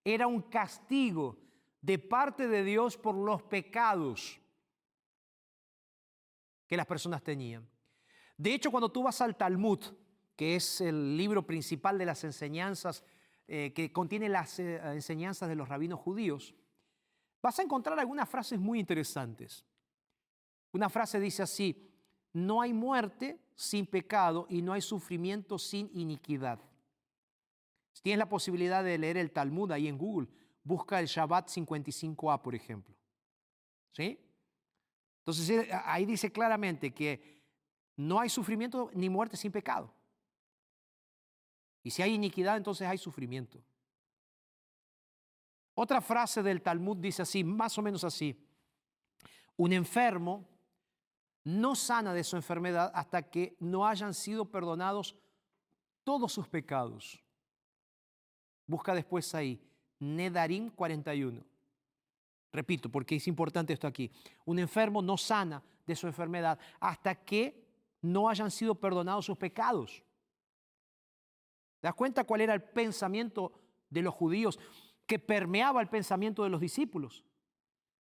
era 0.03 0.27
un 0.27 0.41
castigo 0.43 1.37
de 1.81 1.99
parte 1.99 2.47
de 2.47 2.63
Dios 2.63 2.97
por 2.97 3.15
los 3.15 3.43
pecados 3.43 4.39
que 6.67 6.77
las 6.77 6.85
personas 6.85 7.21
tenían. 7.21 7.69
De 8.37 8.53
hecho, 8.53 8.71
cuando 8.71 8.91
tú 8.91 9.03
vas 9.03 9.19
al 9.21 9.35
Talmud, 9.35 9.79
que 10.35 10.55
es 10.55 10.81
el 10.81 11.17
libro 11.17 11.45
principal 11.45 11.97
de 11.97 12.05
las 12.05 12.23
enseñanzas, 12.23 13.03
eh, 13.47 13.73
que 13.75 13.91
contiene 13.91 14.29
las 14.29 14.57
eh, 14.59 14.77
enseñanzas 14.93 15.49
de 15.49 15.55
los 15.55 15.67
rabinos 15.67 15.99
judíos, 15.99 16.55
vas 17.43 17.59
a 17.59 17.63
encontrar 17.63 17.99
algunas 17.99 18.27
frases 18.27 18.57
muy 18.57 18.79
interesantes. 18.79 19.65
Una 20.71 20.89
frase 20.89 21.19
dice 21.19 21.43
así, 21.43 21.91
no 22.31 22.61
hay 22.61 22.73
muerte 22.73 23.37
sin 23.53 23.85
pecado 23.85 24.47
y 24.49 24.61
no 24.61 24.71
hay 24.71 24.81
sufrimiento 24.81 25.59
sin 25.59 25.91
iniquidad. 25.93 26.59
Si 27.91 28.01
tienes 28.01 28.17
la 28.17 28.29
posibilidad 28.29 28.83
de 28.83 28.97
leer 28.97 29.17
el 29.17 29.31
Talmud 29.31 29.71
ahí 29.71 29.89
en 29.89 29.97
Google, 29.97 30.29
busca 30.63 30.99
el 30.99 31.05
Shabbat 31.05 31.49
55a, 31.49 32.41
por 32.41 32.55
ejemplo. 32.55 32.95
¿Sí? 33.91 34.17
Entonces 35.19 35.49
eh, 35.49 35.69
ahí 35.85 36.05
dice 36.05 36.31
claramente 36.31 36.93
que 36.93 37.43
no 37.97 38.19
hay 38.19 38.29
sufrimiento 38.29 38.89
ni 38.93 39.09
muerte 39.09 39.35
sin 39.35 39.51
pecado. 39.51 39.93
Y 41.83 41.91
si 41.91 42.01
hay 42.01 42.13
iniquidad, 42.13 42.55
entonces 42.55 42.87
hay 42.87 42.97
sufrimiento. 42.97 43.61
Otra 45.75 46.01
frase 46.01 46.43
del 46.43 46.61
Talmud 46.61 46.97
dice 46.97 47.23
así, 47.23 47.43
más 47.43 47.77
o 47.77 47.81
menos 47.81 48.03
así. 48.03 48.37
Un 49.57 49.73
enfermo 49.73 50.47
no 51.43 51.75
sana 51.75 52.13
de 52.13 52.23
su 52.23 52.35
enfermedad 52.35 52.91
hasta 52.93 53.23
que 53.23 53.55
no 53.59 53.85
hayan 53.85 54.13
sido 54.13 54.45
perdonados 54.45 55.15
todos 56.03 56.31
sus 56.31 56.47
pecados. 56.47 57.21
Busca 58.65 58.93
después 58.93 59.33
ahí, 59.35 59.61
Nedarim 59.99 60.69
41. 60.69 61.43
Repito, 62.51 62.89
porque 62.89 63.15
es 63.15 63.27
importante 63.27 63.73
esto 63.73 63.87
aquí. 63.87 64.11
Un 64.45 64.59
enfermo 64.59 65.01
no 65.01 65.17
sana 65.17 65.61
de 65.85 65.95
su 65.95 66.07
enfermedad 66.07 66.59
hasta 66.79 67.15
que 67.15 67.63
no 68.01 68.29
hayan 68.29 68.51
sido 68.51 68.75
perdonados 68.75 69.25
sus 69.25 69.37
pecados. 69.37 70.03
¿Te 71.79 71.87
das 71.87 71.95
cuenta 71.95 72.23
cuál 72.23 72.41
era 72.41 72.53
el 72.53 72.63
pensamiento 72.63 73.51
de 73.89 74.01
los 74.01 74.13
judíos 74.13 74.59
que 75.05 75.19
permeaba 75.19 75.81
el 75.81 75.89
pensamiento 75.89 76.43
de 76.43 76.49
los 76.49 76.61
discípulos? 76.61 77.23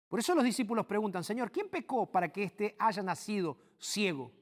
Por 0.08 0.20
eso 0.20 0.34
los 0.34 0.44
discípulos 0.44 0.86
preguntan, 0.86 1.24
Señor, 1.24 1.50
¿quién 1.50 1.68
pecó 1.68 2.10
para 2.10 2.32
que 2.32 2.44
éste 2.44 2.76
haya 2.78 3.02
nacido 3.02 3.58
ciego? 3.78 4.32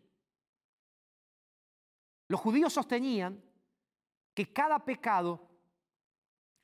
Los 2.29 2.41
judíos 2.41 2.73
sostenían 2.73 3.43
que 4.35 4.53
cada 4.53 4.85
pecado 4.85 5.49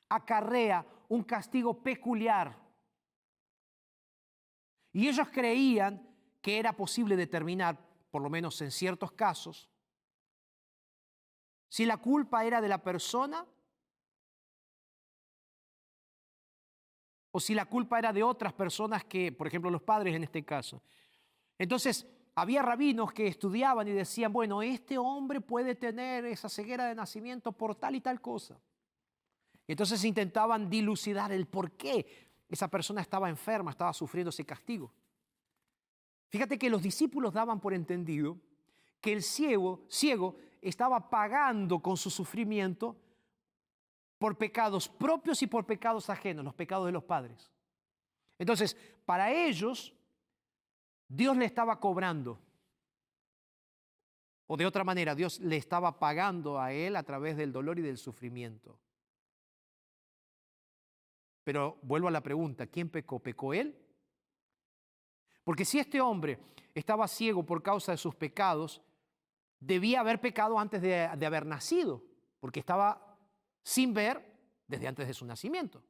acarrea 0.09 0.85
un 1.07 1.23
castigo 1.23 1.81
peculiar. 1.81 2.57
Y 4.93 5.07
ellos 5.07 5.27
creían 5.31 6.07
que 6.41 6.59
era 6.59 6.73
posible 6.73 7.15
determinar, 7.15 7.77
por 8.11 8.21
lo 8.21 8.29
menos 8.29 8.61
en 8.61 8.71
ciertos 8.71 9.11
casos, 9.13 9.69
si 11.69 11.85
la 11.85 11.97
culpa 11.97 12.43
era 12.43 12.59
de 12.59 12.67
la 12.67 12.83
persona 12.83 13.45
o 17.31 17.39
si 17.39 17.53
la 17.53 17.65
culpa 17.65 17.97
era 17.99 18.13
de 18.13 18.23
otras 18.23 18.53
personas 18.53 19.03
que, 19.05 19.31
por 19.31 19.47
ejemplo, 19.47 19.71
los 19.71 19.81
padres 19.81 20.15
en 20.15 20.23
este 20.23 20.43
caso. 20.43 20.81
Entonces, 21.57 22.05
había 22.35 22.61
rabinos 22.61 23.11
que 23.11 23.27
estudiaban 23.27 23.87
y 23.87 23.91
decían, 23.91 24.31
bueno, 24.31 24.61
este 24.61 24.97
hombre 24.97 25.41
puede 25.41 25.75
tener 25.75 26.25
esa 26.25 26.49
ceguera 26.49 26.85
de 26.85 26.95
nacimiento 26.95 27.51
por 27.51 27.75
tal 27.75 27.95
y 27.95 28.01
tal 28.01 28.21
cosa. 28.21 28.59
Entonces 29.67 30.03
intentaban 30.03 30.69
dilucidar 30.69 31.31
el 31.31 31.45
por 31.45 31.71
qué 31.71 32.05
esa 32.49 32.67
persona 32.67 33.01
estaba 33.01 33.29
enferma, 33.29 33.71
estaba 33.71 33.93
sufriendo 33.93 34.29
ese 34.29 34.45
castigo. 34.45 34.91
Fíjate 36.29 36.57
que 36.57 36.69
los 36.69 36.81
discípulos 36.81 37.33
daban 37.33 37.59
por 37.59 37.73
entendido 37.73 38.37
que 38.99 39.13
el 39.13 39.23
ciego, 39.23 39.81
ciego 39.87 40.35
estaba 40.61 41.09
pagando 41.09 41.79
con 41.79 41.97
su 41.97 42.09
sufrimiento 42.09 42.95
por 44.21 44.37
pecados 44.37 44.87
propios 44.87 45.41
y 45.41 45.47
por 45.47 45.65
pecados 45.65 46.07
ajenos, 46.07 46.45
los 46.45 46.53
pecados 46.53 46.85
de 46.85 46.91
los 46.91 47.03
padres. 47.03 47.51
Entonces, 48.37 48.77
para 49.03 49.31
ellos, 49.31 49.95
Dios 51.07 51.35
le 51.35 51.45
estaba 51.45 51.79
cobrando. 51.79 52.39
O 54.45 54.55
de 54.55 54.67
otra 54.67 54.83
manera, 54.83 55.15
Dios 55.15 55.39
le 55.39 55.57
estaba 55.57 55.97
pagando 55.97 56.59
a 56.59 56.71
él 56.71 56.97
a 56.97 57.01
través 57.01 57.35
del 57.35 57.51
dolor 57.51 57.79
y 57.79 57.81
del 57.81 57.97
sufrimiento. 57.97 58.77
Pero 61.43 61.79
vuelvo 61.81 62.07
a 62.07 62.11
la 62.11 62.21
pregunta, 62.21 62.67
¿quién 62.67 62.89
pecó? 62.89 63.17
¿Pecó 63.17 63.55
él? 63.55 63.75
Porque 65.43 65.65
si 65.65 65.79
este 65.79 65.99
hombre 65.99 66.37
estaba 66.75 67.07
ciego 67.07 67.43
por 67.43 67.63
causa 67.63 67.93
de 67.93 67.97
sus 67.97 68.13
pecados, 68.13 68.83
debía 69.59 70.01
haber 70.01 70.21
pecado 70.21 70.59
antes 70.59 70.79
de, 70.79 71.09
de 71.17 71.25
haber 71.25 71.47
nacido, 71.47 72.03
porque 72.39 72.59
estaba 72.59 73.10
sin 73.63 73.93
ver 73.93 74.23
desde 74.67 74.87
antes 74.87 75.07
de 75.07 75.13
su 75.13 75.25
nacimiento. 75.25 75.83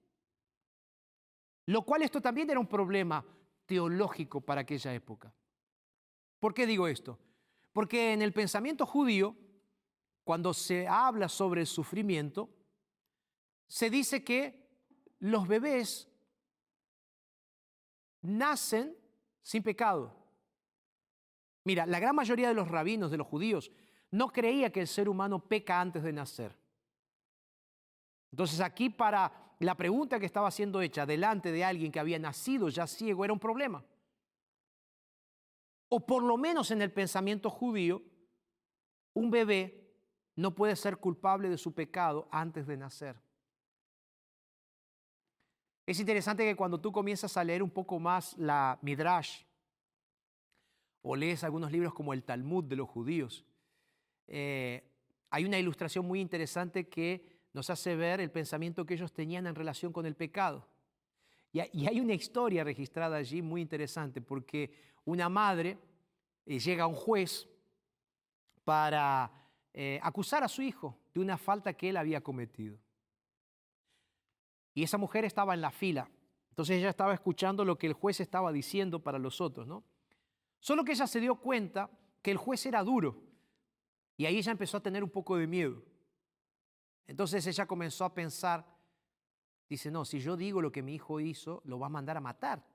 Lo 1.67 1.83
cual 1.83 2.01
esto 2.01 2.21
también 2.21 2.49
era 2.49 2.59
un 2.59 2.67
problema 2.67 3.25
teológico 3.65 4.41
para 4.41 4.61
aquella 4.61 4.93
época. 4.93 5.33
¿Por 6.39 6.53
qué 6.53 6.65
digo 6.65 6.87
esto? 6.87 7.19
Porque 7.71 8.13
en 8.13 8.21
el 8.21 8.33
pensamiento 8.33 8.85
judío, 8.85 9.35
cuando 10.23 10.53
se 10.53 10.87
habla 10.87 11.29
sobre 11.29 11.61
el 11.61 11.67
sufrimiento, 11.67 12.49
se 13.67 13.89
dice 13.89 14.23
que 14.23 14.69
los 15.19 15.47
bebés 15.47 16.09
nacen 18.21 18.97
sin 19.41 19.63
pecado. 19.63 20.15
Mira, 21.63 21.85
la 21.85 21.99
gran 21.99 22.15
mayoría 22.15 22.47
de 22.47 22.53
los 22.53 22.67
rabinos, 22.67 23.11
de 23.11 23.17
los 23.17 23.27
judíos, 23.27 23.71
no 24.09 24.29
creía 24.29 24.71
que 24.71 24.81
el 24.81 24.87
ser 24.87 25.07
humano 25.07 25.47
peca 25.47 25.79
antes 25.79 26.03
de 26.03 26.11
nacer. 26.11 26.60
Entonces 28.31 28.59
aquí 28.61 28.89
para 28.89 29.31
la 29.59 29.75
pregunta 29.75 30.19
que 30.19 30.25
estaba 30.25 30.49
siendo 30.49 30.81
hecha 30.81 31.05
delante 31.05 31.51
de 31.51 31.63
alguien 31.63 31.91
que 31.91 31.99
había 31.99 32.17
nacido 32.17 32.69
ya 32.69 32.87
ciego 32.87 33.23
era 33.23 33.33
un 33.33 33.39
problema. 33.39 33.83
O 35.89 36.05
por 36.05 36.23
lo 36.23 36.37
menos 36.37 36.71
en 36.71 36.81
el 36.81 36.91
pensamiento 36.91 37.49
judío, 37.49 38.01
un 39.13 39.29
bebé 39.29 39.93
no 40.35 40.55
puede 40.55 40.75
ser 40.75 40.97
culpable 40.97 41.49
de 41.49 41.57
su 41.57 41.73
pecado 41.73 42.27
antes 42.31 42.65
de 42.65 42.77
nacer. 42.77 43.21
Es 45.85 45.99
interesante 45.99 46.45
que 46.45 46.55
cuando 46.55 46.79
tú 46.79 46.91
comienzas 46.91 47.35
a 47.35 47.43
leer 47.43 47.61
un 47.61 47.69
poco 47.69 47.99
más 47.99 48.37
la 48.37 48.79
Midrash, 48.81 49.43
o 51.01 51.15
lees 51.15 51.43
algunos 51.43 51.71
libros 51.71 51.93
como 51.93 52.13
el 52.13 52.23
Talmud 52.23 52.63
de 52.63 52.75
los 52.75 52.87
judíos, 52.87 53.45
eh, 54.27 54.89
hay 55.29 55.45
una 55.45 55.59
ilustración 55.59 56.05
muy 56.05 56.21
interesante 56.21 56.87
que 56.87 57.30
nos 57.53 57.69
hace 57.69 57.95
ver 57.95 58.21
el 58.21 58.31
pensamiento 58.31 58.85
que 58.85 58.93
ellos 58.93 59.11
tenían 59.11 59.47
en 59.47 59.55
relación 59.55 59.91
con 59.91 60.05
el 60.05 60.15
pecado. 60.15 60.67
Y 61.51 61.59
hay 61.59 61.99
una 61.99 62.13
historia 62.13 62.63
registrada 62.63 63.17
allí 63.17 63.41
muy 63.41 63.61
interesante, 63.61 64.21
porque 64.21 64.73
una 65.03 65.27
madre 65.27 65.77
eh, 66.45 66.59
llega 66.59 66.85
a 66.85 66.87
un 66.87 66.95
juez 66.95 67.47
para 68.63 69.29
eh, 69.73 69.99
acusar 70.01 70.43
a 70.43 70.47
su 70.47 70.61
hijo 70.61 70.97
de 71.13 71.19
una 71.19 71.37
falta 71.37 71.73
que 71.73 71.89
él 71.89 71.97
había 71.97 72.21
cometido. 72.21 72.77
Y 74.73 74.83
esa 74.83 74.97
mujer 74.97 75.25
estaba 75.25 75.53
en 75.53 75.61
la 75.61 75.71
fila, 75.71 76.09
entonces 76.49 76.77
ella 76.77 76.89
estaba 76.89 77.13
escuchando 77.13 77.65
lo 77.65 77.77
que 77.77 77.87
el 77.87 77.93
juez 77.93 78.21
estaba 78.21 78.53
diciendo 78.53 79.03
para 79.03 79.19
los 79.19 79.41
otros, 79.41 79.67
¿no? 79.67 79.83
Solo 80.59 80.85
que 80.85 80.93
ella 80.93 81.07
se 81.07 81.19
dio 81.19 81.35
cuenta 81.35 81.89
que 82.21 82.31
el 82.31 82.37
juez 82.37 82.65
era 82.65 82.83
duro, 82.83 83.21
y 84.15 84.25
ahí 84.25 84.37
ella 84.37 84.51
empezó 84.51 84.77
a 84.77 84.83
tener 84.83 85.03
un 85.03 85.09
poco 85.09 85.35
de 85.35 85.47
miedo. 85.47 85.83
Entonces 87.07 87.45
ella 87.47 87.65
comenzó 87.65 88.05
a 88.05 88.13
pensar, 88.13 88.65
dice, 89.67 89.91
no, 89.91 90.05
si 90.05 90.19
yo 90.19 90.37
digo 90.37 90.61
lo 90.61 90.71
que 90.71 90.81
mi 90.81 90.95
hijo 90.95 91.19
hizo, 91.19 91.61
lo 91.65 91.79
va 91.79 91.87
a 91.87 91.89
mandar 91.89 92.17
a 92.17 92.21
matar. 92.21 92.65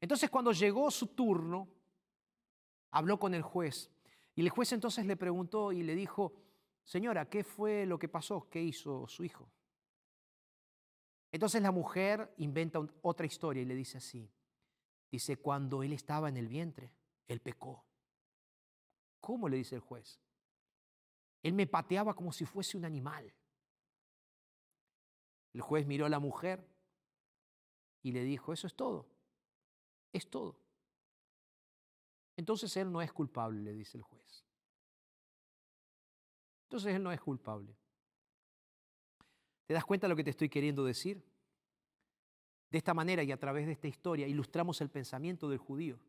Entonces 0.00 0.30
cuando 0.30 0.52
llegó 0.52 0.90
su 0.90 1.08
turno, 1.08 1.68
habló 2.90 3.18
con 3.18 3.34
el 3.34 3.42
juez. 3.42 3.90
Y 4.34 4.42
el 4.42 4.50
juez 4.50 4.72
entonces 4.72 5.06
le 5.06 5.16
preguntó 5.16 5.72
y 5.72 5.82
le 5.82 5.94
dijo, 5.94 6.34
señora, 6.84 7.28
¿qué 7.28 7.44
fue 7.44 7.86
lo 7.86 7.98
que 7.98 8.08
pasó? 8.08 8.48
¿Qué 8.50 8.62
hizo 8.62 9.06
su 9.08 9.24
hijo? 9.24 9.50
Entonces 11.32 11.62
la 11.62 11.70
mujer 11.70 12.32
inventa 12.38 12.80
otra 13.02 13.26
historia 13.26 13.62
y 13.62 13.66
le 13.66 13.74
dice 13.74 13.98
así. 13.98 14.30
Dice, 15.10 15.36
cuando 15.36 15.82
él 15.82 15.92
estaba 15.92 16.28
en 16.28 16.36
el 16.36 16.48
vientre, 16.48 16.92
él 17.26 17.40
pecó. 17.40 17.84
¿Cómo 19.20 19.48
le 19.48 19.56
dice 19.56 19.74
el 19.74 19.80
juez? 19.80 20.20
Él 21.46 21.52
me 21.52 21.68
pateaba 21.68 22.12
como 22.12 22.32
si 22.32 22.44
fuese 22.44 22.76
un 22.76 22.84
animal. 22.84 23.32
El 25.52 25.60
juez 25.60 25.86
miró 25.86 26.04
a 26.04 26.08
la 26.08 26.18
mujer 26.18 26.68
y 28.02 28.10
le 28.10 28.24
dijo, 28.24 28.52
eso 28.52 28.66
es 28.66 28.74
todo, 28.74 29.06
es 30.12 30.28
todo. 30.28 30.58
Entonces 32.36 32.76
él 32.76 32.90
no 32.90 33.00
es 33.00 33.12
culpable, 33.12 33.60
le 33.60 33.72
dice 33.74 33.96
el 33.96 34.02
juez. 34.02 34.44
Entonces 36.64 36.96
él 36.96 37.04
no 37.04 37.12
es 37.12 37.20
culpable. 37.20 37.76
¿Te 39.66 39.74
das 39.74 39.84
cuenta 39.84 40.08
de 40.08 40.08
lo 40.08 40.16
que 40.16 40.24
te 40.24 40.30
estoy 40.30 40.48
queriendo 40.48 40.84
decir? 40.84 41.24
De 42.70 42.78
esta 42.78 42.92
manera 42.92 43.22
y 43.22 43.30
a 43.30 43.38
través 43.38 43.66
de 43.66 43.72
esta 43.72 43.86
historia 43.86 44.26
ilustramos 44.26 44.80
el 44.80 44.90
pensamiento 44.90 45.48
del 45.48 45.58
judío, 45.58 46.00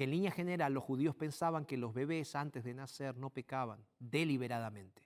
que 0.00 0.04
en 0.04 0.12
línea 0.12 0.30
general 0.30 0.72
los 0.72 0.82
judíos 0.82 1.14
pensaban 1.14 1.66
que 1.66 1.76
los 1.76 1.92
bebés 1.92 2.34
antes 2.34 2.64
de 2.64 2.72
nacer 2.72 3.18
no 3.18 3.28
pecaban 3.28 3.84
deliberadamente. 3.98 5.02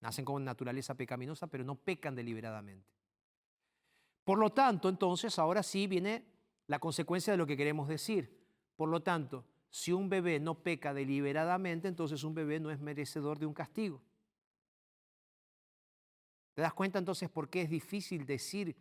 Nacen 0.00 0.24
con 0.24 0.42
naturaleza 0.42 0.94
pecaminosa, 0.94 1.46
pero 1.46 1.62
no 1.62 1.74
pecan 1.74 2.14
deliberadamente. 2.14 2.90
Por 4.24 4.38
lo 4.38 4.48
tanto, 4.48 4.88
entonces, 4.88 5.38
ahora 5.38 5.62
sí 5.62 5.86
viene 5.88 6.24
la 6.68 6.78
consecuencia 6.78 7.34
de 7.34 7.36
lo 7.36 7.46
que 7.46 7.58
queremos 7.58 7.86
decir. 7.86 8.42
Por 8.76 8.88
lo 8.88 9.02
tanto, 9.02 9.44
si 9.68 9.92
un 9.92 10.08
bebé 10.08 10.40
no 10.40 10.54
peca 10.54 10.94
deliberadamente, 10.94 11.86
entonces 11.86 12.24
un 12.24 12.32
bebé 12.32 12.58
no 12.58 12.70
es 12.70 12.80
merecedor 12.80 13.38
de 13.38 13.44
un 13.44 13.52
castigo. 13.52 14.00
¿Te 16.54 16.62
das 16.62 16.72
cuenta 16.72 16.98
entonces 16.98 17.28
por 17.28 17.50
qué 17.50 17.60
es 17.60 17.68
difícil 17.68 18.24
decir 18.24 18.74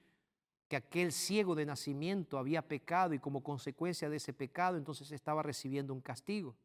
que 0.67 0.75
aquel 0.75 1.11
ciego 1.11 1.55
de 1.55 1.65
nacimiento 1.65 2.37
había 2.37 2.67
pecado 2.67 3.13
y 3.13 3.19
como 3.19 3.43
consecuencia 3.43 4.09
de 4.09 4.17
ese 4.17 4.33
pecado 4.33 4.77
entonces 4.77 5.11
estaba 5.11 5.43
recibiendo 5.43 5.93
un 5.93 6.01
castigo? 6.01 6.55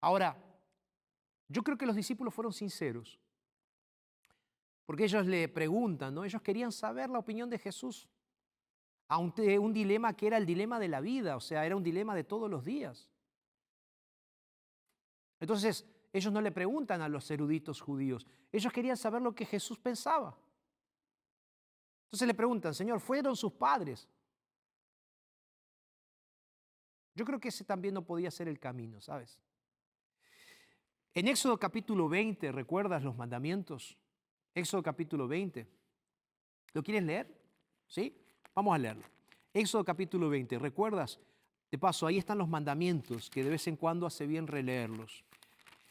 Ahora, 0.00 0.36
yo 1.48 1.62
creo 1.62 1.78
que 1.78 1.86
los 1.86 1.96
discípulos 1.96 2.34
fueron 2.34 2.52
sinceros, 2.52 3.18
porque 4.84 5.04
ellos 5.04 5.26
le 5.26 5.48
preguntan, 5.48 6.14
¿no? 6.14 6.24
Ellos 6.24 6.42
querían 6.42 6.72
saber 6.72 7.10
la 7.10 7.18
opinión 7.18 7.50
de 7.50 7.58
Jesús 7.58 8.08
ante 9.08 9.58
un 9.58 9.72
dilema 9.72 10.16
que 10.16 10.26
era 10.26 10.36
el 10.36 10.46
dilema 10.46 10.78
de 10.78 10.88
la 10.88 11.00
vida, 11.00 11.36
o 11.36 11.40
sea, 11.40 11.64
era 11.64 11.76
un 11.76 11.82
dilema 11.82 12.14
de 12.14 12.24
todos 12.24 12.50
los 12.50 12.64
días. 12.64 13.08
Entonces, 15.38 15.84
ellos 16.12 16.32
no 16.32 16.40
le 16.40 16.50
preguntan 16.50 17.02
a 17.02 17.08
los 17.08 17.30
eruditos 17.30 17.80
judíos, 17.80 18.26
ellos 18.50 18.72
querían 18.72 18.96
saber 18.96 19.22
lo 19.22 19.34
que 19.34 19.44
Jesús 19.44 19.78
pensaba. 19.78 20.36
Entonces 22.06 22.28
le 22.28 22.34
preguntan, 22.34 22.74
Señor, 22.74 23.00
¿fueron 23.00 23.36
sus 23.36 23.52
padres? 23.52 24.08
Yo 27.14 27.24
creo 27.24 27.40
que 27.40 27.48
ese 27.48 27.64
también 27.64 27.94
no 27.94 28.04
podía 28.04 28.30
ser 28.30 28.46
el 28.46 28.58
camino, 28.58 29.00
¿sabes? 29.00 29.40
En 31.14 31.28
Éxodo 31.28 31.58
capítulo 31.58 32.08
20, 32.08 32.52
¿recuerdas 32.52 33.02
los 33.02 33.16
mandamientos? 33.16 33.96
Éxodo 34.54 34.82
capítulo 34.82 35.26
20. 35.26 35.66
¿Lo 36.74 36.82
quieres 36.82 37.02
leer? 37.04 37.34
¿Sí? 37.88 38.14
Vamos 38.54 38.74
a 38.74 38.78
leerlo. 38.78 39.04
Éxodo 39.52 39.84
capítulo 39.84 40.28
20, 40.28 40.58
¿recuerdas? 40.58 41.18
De 41.70 41.78
paso, 41.78 42.06
ahí 42.06 42.18
están 42.18 42.38
los 42.38 42.48
mandamientos, 42.48 43.30
que 43.30 43.42
de 43.42 43.50
vez 43.50 43.66
en 43.66 43.76
cuando 43.76 44.06
hace 44.06 44.26
bien 44.26 44.46
releerlos. 44.46 45.24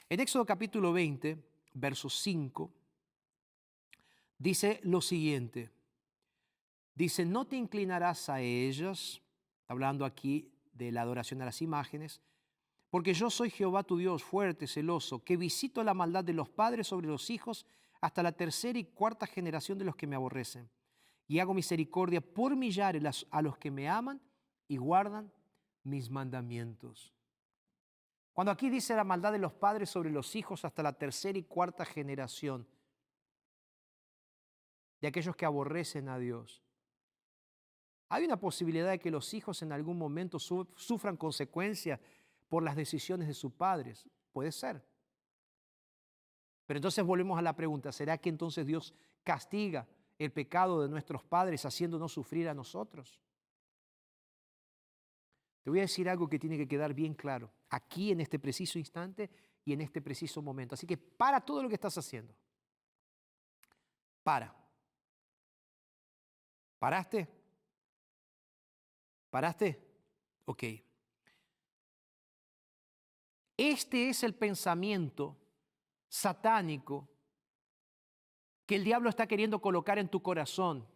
En 0.08 0.20
Éxodo 0.20 0.46
capítulo 0.46 0.94
20, 0.94 1.44
verso 1.74 2.10
5, 2.10 2.72
dice 4.38 4.80
lo 4.84 5.02
siguiente. 5.02 5.75
Dice, 6.96 7.26
no 7.26 7.46
te 7.46 7.58
inclinarás 7.58 8.30
a 8.30 8.40
ellas, 8.40 9.22
hablando 9.68 10.06
aquí 10.06 10.52
de 10.72 10.92
la 10.92 11.02
adoración 11.02 11.42
a 11.42 11.46
las 11.46 11.62
imágenes, 11.62 12.22
porque 12.90 13.14
yo 13.14 13.30
soy 13.30 13.50
Jehová 13.50 13.84
tu 13.84 13.98
Dios, 13.98 14.24
fuerte, 14.24 14.68
celoso, 14.68 15.22
que 15.24 15.36
visito 15.36 15.84
la 15.84 15.94
maldad 15.94 16.24
de 16.24 16.34
los 16.34 16.48
padres 16.48 16.88
sobre 16.88 17.08
los 17.08 17.30
hijos 17.30 17.66
hasta 18.00 18.24
la 18.24 18.32
tercera 18.32 18.80
y 18.80 18.86
cuarta 18.86 19.28
generación 19.28 19.78
de 19.78 19.84
los 19.84 19.98
que 19.98 20.08
me 20.08 20.16
aborrecen. 20.16 20.70
Y 21.28 21.40
hago 21.40 21.54
misericordia 21.54 22.22
por 22.22 22.56
millares 22.56 23.26
a 23.30 23.42
los 23.42 23.58
que 23.58 23.72
me 23.72 23.90
aman 23.90 24.22
y 24.68 24.78
guardan 24.78 25.32
mis 25.84 26.10
mandamientos. 26.10 27.14
Cuando 28.32 28.52
aquí 28.52 28.70
dice 28.70 28.96
la 28.96 29.04
maldad 29.04 29.32
de 29.32 29.40
los 29.40 29.54
padres 29.54 29.90
sobre 29.90 30.12
los 30.12 30.36
hijos 30.36 30.66
hasta 30.66 30.84
la 30.84 30.94
tercera 30.94 31.38
y 31.38 31.44
cuarta 31.44 31.84
generación 31.84 32.68
de 35.02 35.08
aquellos 35.08 35.36
que 35.36 35.46
aborrecen 35.46 36.10
a 36.10 36.18
Dios, 36.18 36.65
hay 38.16 38.24
una 38.26 38.40
posibilidad 38.40 38.90
de 38.90 39.00
que 39.00 39.12
los 39.12 39.34
hijos 39.34 39.62
en 39.62 39.74
algún 39.74 39.98
momento 39.98 40.40
sufran 40.40 41.18
consecuencias 41.18 42.00
por 42.48 42.64
las 42.64 42.76
decisiones 42.76 43.28
de 43.28 43.34
sus 43.34 43.52
padres. 43.52 44.08
Puede 44.32 44.54
ser. 44.54 44.82
Pero 46.66 46.78
entonces 46.78 47.04
volvemos 47.04 47.38
a 47.38 47.42
la 47.42 47.56
pregunta, 47.56 47.92
¿será 47.92 48.18
que 48.18 48.30
entonces 48.30 48.66
Dios 48.66 48.94
castiga 49.24 49.86
el 50.18 50.32
pecado 50.32 50.82
de 50.82 50.88
nuestros 50.88 51.24
padres 51.24 51.66
haciéndonos 51.66 52.14
sufrir 52.14 52.48
a 52.48 52.54
nosotros? 52.54 53.22
Te 55.62 55.70
voy 55.70 55.80
a 55.80 55.84
decir 55.84 56.08
algo 56.08 56.30
que 56.30 56.40
tiene 56.40 56.58
que 56.58 56.68
quedar 56.68 56.94
bien 56.94 57.16
claro, 57.16 57.52
aquí 57.70 58.12
en 58.12 58.22
este 58.22 58.40
preciso 58.40 58.80
instante 58.80 59.30
y 59.66 59.74
en 59.74 59.82
este 59.82 60.02
preciso 60.02 60.42
momento. 60.42 60.76
Así 60.76 60.88
que 60.88 60.98
para 60.98 61.42
todo 61.42 61.62
lo 61.62 61.68
que 61.68 61.76
estás 61.76 61.98
haciendo. 61.98 62.34
Para. 64.24 64.56
¿Paraste? 66.80 67.45
¿Paraste? 69.36 69.78
Ok. 70.46 70.64
Este 73.58 74.08
es 74.08 74.24
el 74.24 74.34
pensamiento 74.34 75.36
satánico 76.08 77.10
que 78.66 78.76
el 78.78 78.86
diablo 78.86 79.10
está 79.10 79.28
queriendo 79.28 79.60
colocar 79.60 80.00
en 80.00 80.08
tu 80.08 80.22
corazón. 80.22 80.88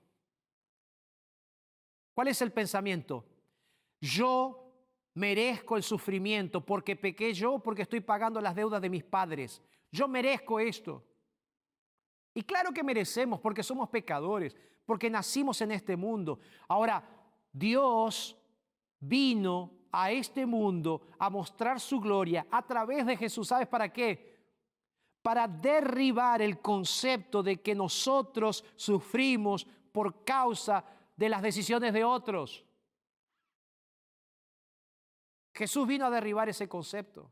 ¿Cuál 2.13 2.30
es 2.30 2.41
el 2.41 2.54
pensamiento? 2.54 3.25
Yo 3.99 4.73
merezco 5.15 5.75
el 5.75 5.84
sufrimiento 5.84 6.65
porque 6.65 6.95
pequé 6.95 7.34
yo, 7.34 7.60
porque 7.60 7.82
estoy 7.82 7.99
pagando 7.99 8.39
las 8.39 8.56
deudas 8.56 8.82
de 8.82 8.89
mis 8.89 9.04
padres. 9.04 9.62
Yo 9.91 10.08
merezco 10.08 10.62
esto. 10.62 11.06
Y 12.34 12.43
claro 12.43 12.71
que 12.71 12.86
merecemos 12.86 13.41
porque 13.41 13.63
somos 13.63 13.89
pecadores, 13.89 14.56
porque 14.86 15.10
nacimos 15.10 15.60
en 15.60 15.71
este 15.71 15.97
mundo. 15.97 16.39
Ahora, 16.69 17.19
Dios 17.52 18.38
vino 19.00 19.72
a 19.92 20.12
este 20.12 20.46
mundo 20.46 21.08
a 21.18 21.30
mostrar 21.30 21.80
su 21.80 22.00
gloria 22.00 22.48
a 22.52 22.66
través 22.66 23.06
de 23.06 23.18
Jesús. 23.18 23.48
¿Sabes 23.48 23.68
para 23.68 23.92
qué? 23.92 24.38
Para 25.22 25.48
derribar 25.48 26.42
el 26.42 26.60
concepto 26.62 27.44
de 27.44 27.62
que 27.62 27.76
nosotros 27.76 28.64
sufrimos 28.76 29.66
por 29.92 30.24
causa 30.24 30.84
de 31.16 31.30
las 31.30 31.42
decisiones 31.42 31.94
de 31.94 32.04
otros. 32.04 32.66
Jesús 35.54 35.86
vino 35.88 36.06
a 36.06 36.10
derribar 36.10 36.48
ese 36.48 36.70
concepto. 36.70 37.32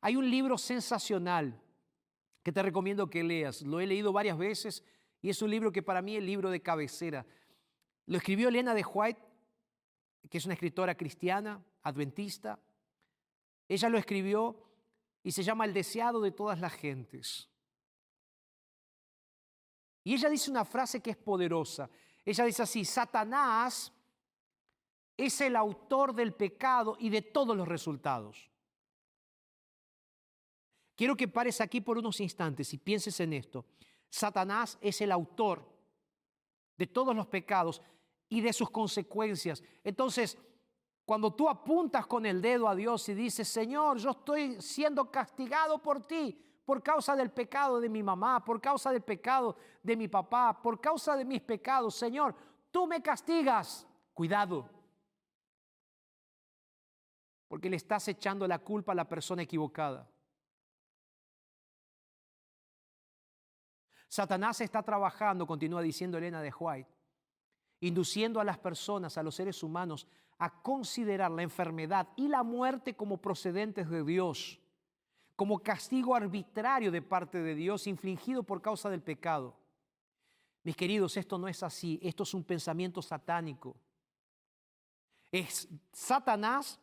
Hay 0.00 0.16
un 0.16 0.30
libro 0.30 0.56
sensacional 0.56 1.60
que 2.42 2.52
te 2.52 2.62
recomiendo 2.62 3.10
que 3.10 3.24
leas. 3.24 3.62
Lo 3.62 3.80
he 3.80 3.86
leído 3.86 4.12
varias 4.12 4.38
veces 4.38 4.84
y 5.20 5.30
es 5.30 5.42
un 5.42 5.50
libro 5.50 5.72
que 5.72 5.82
para 5.82 6.00
mí 6.00 6.14
es 6.14 6.18
el 6.18 6.26
libro 6.26 6.50
de 6.50 6.62
cabecera. 6.62 7.26
Lo 8.10 8.16
escribió 8.16 8.48
Elena 8.48 8.74
de 8.74 8.82
White, 8.82 9.22
que 10.28 10.38
es 10.38 10.44
una 10.44 10.54
escritora 10.54 10.96
cristiana, 10.96 11.64
adventista. 11.84 12.58
Ella 13.68 13.88
lo 13.88 13.98
escribió 13.98 14.68
y 15.22 15.30
se 15.30 15.44
llama 15.44 15.64
El 15.64 15.72
deseado 15.72 16.20
de 16.20 16.32
todas 16.32 16.58
las 16.58 16.72
gentes. 16.72 17.48
Y 20.02 20.14
ella 20.14 20.28
dice 20.28 20.50
una 20.50 20.64
frase 20.64 21.00
que 21.00 21.10
es 21.10 21.16
poderosa. 21.16 21.88
Ella 22.24 22.44
dice 22.46 22.64
así, 22.64 22.84
Satanás 22.84 23.92
es 25.16 25.40
el 25.40 25.54
autor 25.54 26.12
del 26.12 26.34
pecado 26.34 26.96
y 26.98 27.10
de 27.10 27.22
todos 27.22 27.56
los 27.56 27.68
resultados. 27.68 28.50
Quiero 30.96 31.16
que 31.16 31.28
pares 31.28 31.60
aquí 31.60 31.80
por 31.80 31.96
unos 31.96 32.18
instantes 32.18 32.74
y 32.74 32.78
pienses 32.78 33.20
en 33.20 33.34
esto. 33.34 33.66
Satanás 34.08 34.78
es 34.80 35.00
el 35.00 35.12
autor 35.12 35.64
de 36.76 36.88
todos 36.88 37.14
los 37.14 37.28
pecados 37.28 37.80
y 38.30 38.40
de 38.40 38.54
sus 38.54 38.70
consecuencias. 38.70 39.62
Entonces, 39.84 40.38
cuando 41.04 41.34
tú 41.34 41.48
apuntas 41.48 42.06
con 42.06 42.24
el 42.24 42.40
dedo 42.40 42.66
a 42.68 42.74
Dios 42.74 43.06
y 43.10 43.14
dices, 43.14 43.46
Señor, 43.46 43.98
yo 43.98 44.10
estoy 44.10 44.62
siendo 44.62 45.10
castigado 45.10 45.82
por 45.82 46.06
ti 46.06 46.46
por 46.64 46.84
causa 46.84 47.16
del 47.16 47.32
pecado 47.32 47.80
de 47.80 47.88
mi 47.88 48.00
mamá, 48.00 48.44
por 48.44 48.60
causa 48.60 48.92
del 48.92 49.02
pecado 49.02 49.56
de 49.82 49.96
mi 49.96 50.06
papá, 50.06 50.62
por 50.62 50.80
causa 50.80 51.16
de 51.16 51.24
mis 51.24 51.42
pecados, 51.42 51.96
Señor, 51.96 52.34
tú 52.70 52.86
me 52.86 53.02
castigas. 53.02 53.86
Cuidado, 54.14 54.70
porque 57.48 57.68
le 57.68 57.76
estás 57.76 58.06
echando 58.06 58.46
la 58.46 58.60
culpa 58.60 58.92
a 58.92 58.94
la 58.94 59.08
persona 59.08 59.42
equivocada. 59.42 60.08
Satanás 64.06 64.60
está 64.60 64.82
trabajando, 64.82 65.48
continúa 65.48 65.82
diciendo 65.82 66.18
Elena 66.18 66.42
de 66.42 66.52
White, 66.56 66.99
induciendo 67.80 68.40
a 68.40 68.44
las 68.44 68.58
personas, 68.58 69.16
a 69.16 69.22
los 69.22 69.34
seres 69.34 69.62
humanos, 69.62 70.06
a 70.38 70.62
considerar 70.62 71.30
la 71.30 71.42
enfermedad 71.42 72.08
y 72.16 72.28
la 72.28 72.42
muerte 72.42 72.94
como 72.94 73.18
procedentes 73.18 73.88
de 73.88 74.04
Dios, 74.04 74.60
como 75.36 75.58
castigo 75.58 76.14
arbitrario 76.14 76.90
de 76.90 77.02
parte 77.02 77.42
de 77.42 77.54
Dios 77.54 77.86
infligido 77.86 78.42
por 78.42 78.60
causa 78.60 78.90
del 78.90 79.02
pecado. 79.02 79.56
Mis 80.62 80.76
queridos, 80.76 81.16
esto 81.16 81.38
no 81.38 81.48
es 81.48 81.62
así, 81.62 81.98
esto 82.02 82.22
es 82.22 82.34
un 82.34 82.44
pensamiento 82.44 83.00
satánico. 83.00 83.76
Es 85.32 85.68
Satanás 85.92 86.78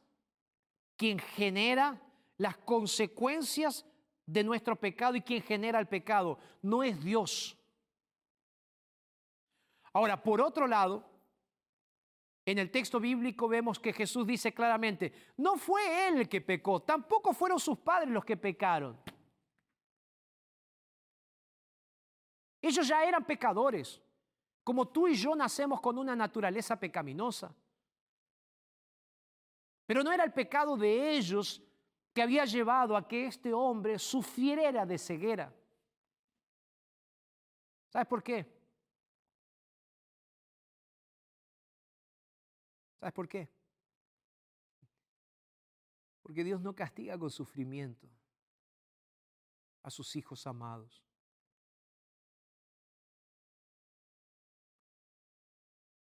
quien 0.95 1.19
genera 1.19 2.01
las 2.37 2.57
consecuencias 2.57 3.85
de 4.25 4.43
nuestro 4.43 4.75
pecado 4.75 5.15
y 5.15 5.21
quien 5.21 5.41
genera 5.41 5.79
el 5.79 5.87
pecado, 5.87 6.37
no 6.61 6.83
es 6.83 7.03
Dios. 7.03 7.56
Ahora, 9.97 10.21
por 10.21 10.39
otro 10.41 10.67
lado, 10.67 11.03
En 12.45 12.57
el 12.59 12.71
texto 12.71 12.97
bíblico 12.97 13.49
vemos 13.49 13.77
que 13.77 13.91
Jesús 13.91 14.25
dice 14.25 14.53
claramente, 14.53 15.11
no 15.35 15.57
fue 15.57 16.07
él 16.07 16.19
el 16.19 16.29
que 16.29 16.39
pecó, 16.39 16.81
tampoco 16.81 17.33
fueron 17.33 17.59
sus 17.59 17.77
padres 17.79 18.09
los 18.09 18.23
que 18.23 18.37
pecaron. 18.37 18.97
Ellos 22.61 22.87
ya 22.87 23.03
eran 23.03 23.25
pecadores, 23.25 24.01
como 24.63 24.87
tú 24.87 25.09
y 25.09 25.15
yo 25.15 25.35
nacemos 25.35 25.81
con 25.81 25.97
una 25.97 26.15
naturaleza 26.15 26.79
pecaminosa. 26.79 27.53
Pero 29.85 30.01
no 30.01 30.13
era 30.13 30.23
el 30.23 30.31
pecado 30.31 30.77
de 30.77 31.17
ellos 31.17 31.61
que 32.13 32.21
había 32.21 32.45
llevado 32.45 32.95
a 32.95 33.05
que 33.05 33.25
este 33.25 33.53
hombre 33.53 33.99
sufriera 33.99 34.85
de 34.85 34.97
ceguera. 34.97 35.53
¿Sabes 37.89 38.07
por 38.07 38.23
qué? 38.23 38.56
¿Sabes 42.99 43.13
por 43.13 43.27
qué? 43.27 43.49
Porque 46.21 46.43
Dios 46.43 46.61
no 46.61 46.75
castiga 46.75 47.17
con 47.17 47.29
sufrimiento 47.29 48.09
a 49.83 49.89
sus 49.89 50.15
hijos 50.15 50.45
amados. 50.45 51.03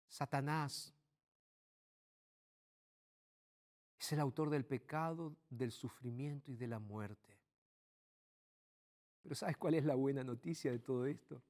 Satanás 0.09 0.93
es 3.97 4.11
el 4.11 4.19
autor 4.19 4.49
del 4.49 4.65
pecado, 4.65 5.37
del 5.49 5.71
sufrimiento 5.71 6.51
y 6.51 6.57
de 6.57 6.67
la 6.67 6.79
muerte. 6.79 7.39
Pero 9.21 9.35
¿sabes 9.35 9.55
cuál 9.57 9.75
es 9.75 9.85
la 9.85 9.95
buena 9.95 10.23
noticia 10.23 10.71
de 10.71 10.79
todo 10.79 11.05
esto? 11.05 11.41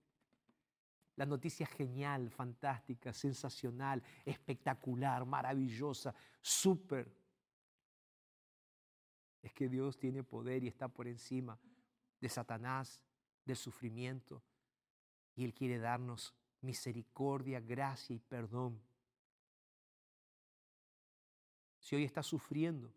La 1.20 1.26
noticia 1.26 1.66
genial, 1.66 2.30
fantástica, 2.30 3.12
sensacional, 3.12 4.02
espectacular, 4.24 5.26
maravillosa, 5.26 6.16
súper. 6.42 7.14
Es 9.42 9.52
que 9.52 9.68
Dios 9.68 10.00
tiene 10.00 10.24
poder 10.24 10.64
y 10.64 10.70
está 10.70 10.88
por 10.88 11.10
encima 11.10 11.60
de 12.22 12.30
Satanás, 12.30 13.04
del 13.44 13.58
sufrimiento. 13.58 14.42
Y 15.36 15.44
Él 15.44 15.54
quiere 15.54 15.78
darnos 15.78 16.34
misericordia, 16.62 17.60
gracia 17.60 18.16
y 18.16 18.20
perdón. 18.20 18.82
Si 21.82 21.98
hoy 21.98 22.06
estás 22.06 22.28
sufriendo, 22.28 22.94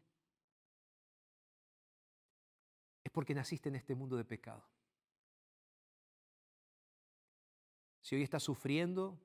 es 3.02 3.10
porque 3.10 3.34
naciste 3.34 3.68
en 3.68 3.74
este 3.74 3.96
mundo 3.96 4.16
de 4.16 4.24
pecado. 4.24 4.71
Si 8.12 8.16
hoy 8.16 8.24
estás 8.24 8.42
sufriendo, 8.42 9.18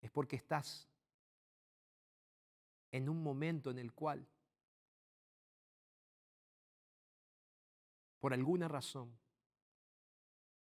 es 0.00 0.10
porque 0.10 0.36
estás 0.36 0.88
en 2.90 3.06
un 3.06 3.22
momento 3.22 3.70
en 3.70 3.78
el 3.78 3.92
cual, 3.92 4.26
por 8.18 8.32
alguna 8.32 8.66
razón, 8.66 9.14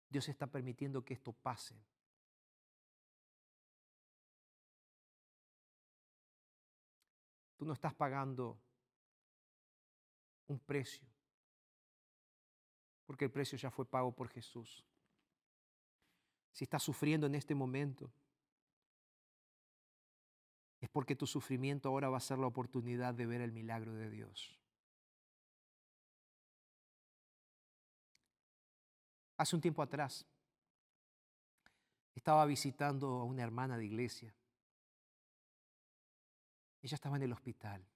Dios 0.09 0.27
está 0.31 0.47
permitiendo 0.47 1.05
que 1.05 1.13
esto 1.13 1.35
pase. 1.35 1.79
Tú 7.59 7.67
no 7.67 7.75
estás 7.75 7.93
pagando 7.93 8.59
un 10.47 10.59
precio, 10.59 11.07
porque 13.05 13.27
el 13.27 13.31
precio 13.31 13.59
ya 13.59 13.71
fue 13.71 13.85
pago 13.85 14.17
por 14.17 14.31
Jesús. 14.31 14.90
Si 16.53 16.65
estás 16.65 16.83
sufriendo 16.83 17.27
en 17.27 17.35
este 17.35 17.55
momento, 17.55 18.13
es 20.81 20.89
porque 20.89 21.15
tu 21.15 21.27
sufrimiento 21.27 21.89
ahora 21.89 22.09
va 22.09 22.17
a 22.17 22.21
ser 22.21 22.39
la 22.39 22.47
oportunidad 22.47 23.15
de 23.15 23.27
ver 23.27 23.41
el 23.41 23.53
milagro 23.53 23.95
de 23.95 24.11
Dios. 24.11 24.59
Hace 29.37 29.57
un 29.57 29.63
tiempo 29.63 29.83
atrás 29.83 30.27
estaba 32.15 32.45
visitando 32.47 33.21
a 33.21 33.25
una 33.25 33.43
hermana 33.43 33.77
de 33.77 33.87
iglesia. 33.87 34.35
Ella 36.83 36.95
estaba 36.95 37.17
en 37.17 37.23
el 37.23 37.33
hospital. 37.33 37.87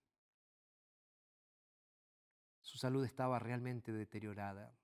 Su 2.61 2.79
salud 2.79 3.05
estaba 3.05 3.39
realmente 3.39 3.93
deteriorada. 3.93 4.75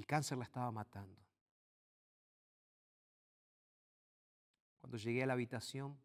El 0.00 0.06
cáncer 0.06 0.38
la 0.38 0.44
estaba 0.44 0.70
matando. 0.70 1.20
Cuando 4.80 4.96
llegué 4.96 5.22
a 5.22 5.26
la 5.26 5.34
habitación, 5.34 6.00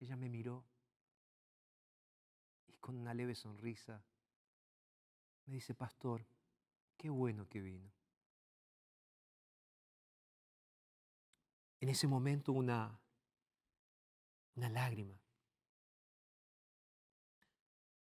ella 0.00 0.16
me 0.16 0.28
miró 0.28 0.64
y 2.66 2.72
con 2.78 2.96
una 2.96 3.14
leve 3.14 3.36
sonrisa 3.36 4.02
me 5.44 5.54
dice, 5.54 5.76
pastor, 5.76 6.26
qué 6.96 7.08
bueno 7.08 7.48
que 7.48 7.60
vino. 7.60 7.92
En 11.78 11.88
ese 11.88 12.08
momento 12.08 12.50
una, 12.50 12.98
una 14.56 14.68
lágrima 14.70 15.14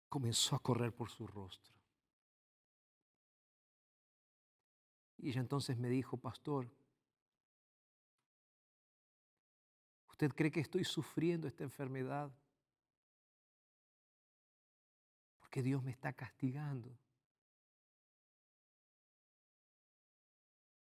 comenzó 0.09 0.55
a 0.55 0.61
correr 0.61 0.95
por 0.95 1.11
su 1.11 1.27
rostro. 1.27 1.76
Y 5.19 5.31
ella 5.31 5.41
entonces 5.41 5.77
me 5.79 5.89
dijo, 5.89 6.17
pastor, 6.17 6.71
¿usted 10.09 10.33
cree 10.33 10.51
que 10.51 10.61
estoy 10.61 10.85
sufriendo 10.85 11.49
esta 11.49 11.65
enfermedad? 11.65 12.31
Porque 15.39 15.63
Dios 15.63 15.83
me 15.83 15.91
está 15.91 16.13
castigando. 16.13 16.97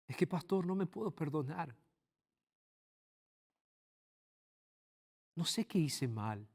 Es 0.07 0.15
que, 0.15 0.27
pastor, 0.27 0.65
no 0.65 0.75
me 0.75 0.85
puedo 0.85 1.11
perdonar. 1.11 1.75
No 5.35 5.43
sé 5.43 5.65
qué 5.65 5.79
hice 5.79 6.07
mal. 6.07 6.47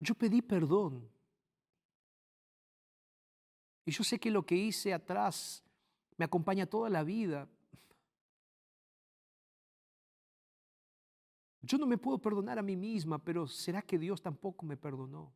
Yo 0.00 0.14
pedí 0.14 0.42
perdón. 0.42 1.08
Y 3.88 3.90
yo 3.90 4.04
sé 4.04 4.20
que 4.20 4.30
lo 4.30 4.44
que 4.44 4.54
hice 4.54 4.92
atrás 4.92 5.64
me 6.18 6.26
acompaña 6.26 6.66
toda 6.66 6.90
la 6.90 7.02
vida. 7.04 7.48
Yo 11.62 11.78
no 11.78 11.86
me 11.86 11.96
puedo 11.96 12.18
perdonar 12.18 12.58
a 12.58 12.62
mí 12.62 12.76
misma, 12.76 13.18
pero 13.18 13.46
¿será 13.46 13.80
que 13.80 13.98
Dios 13.98 14.20
tampoco 14.20 14.66
me 14.66 14.76
perdonó? 14.76 15.32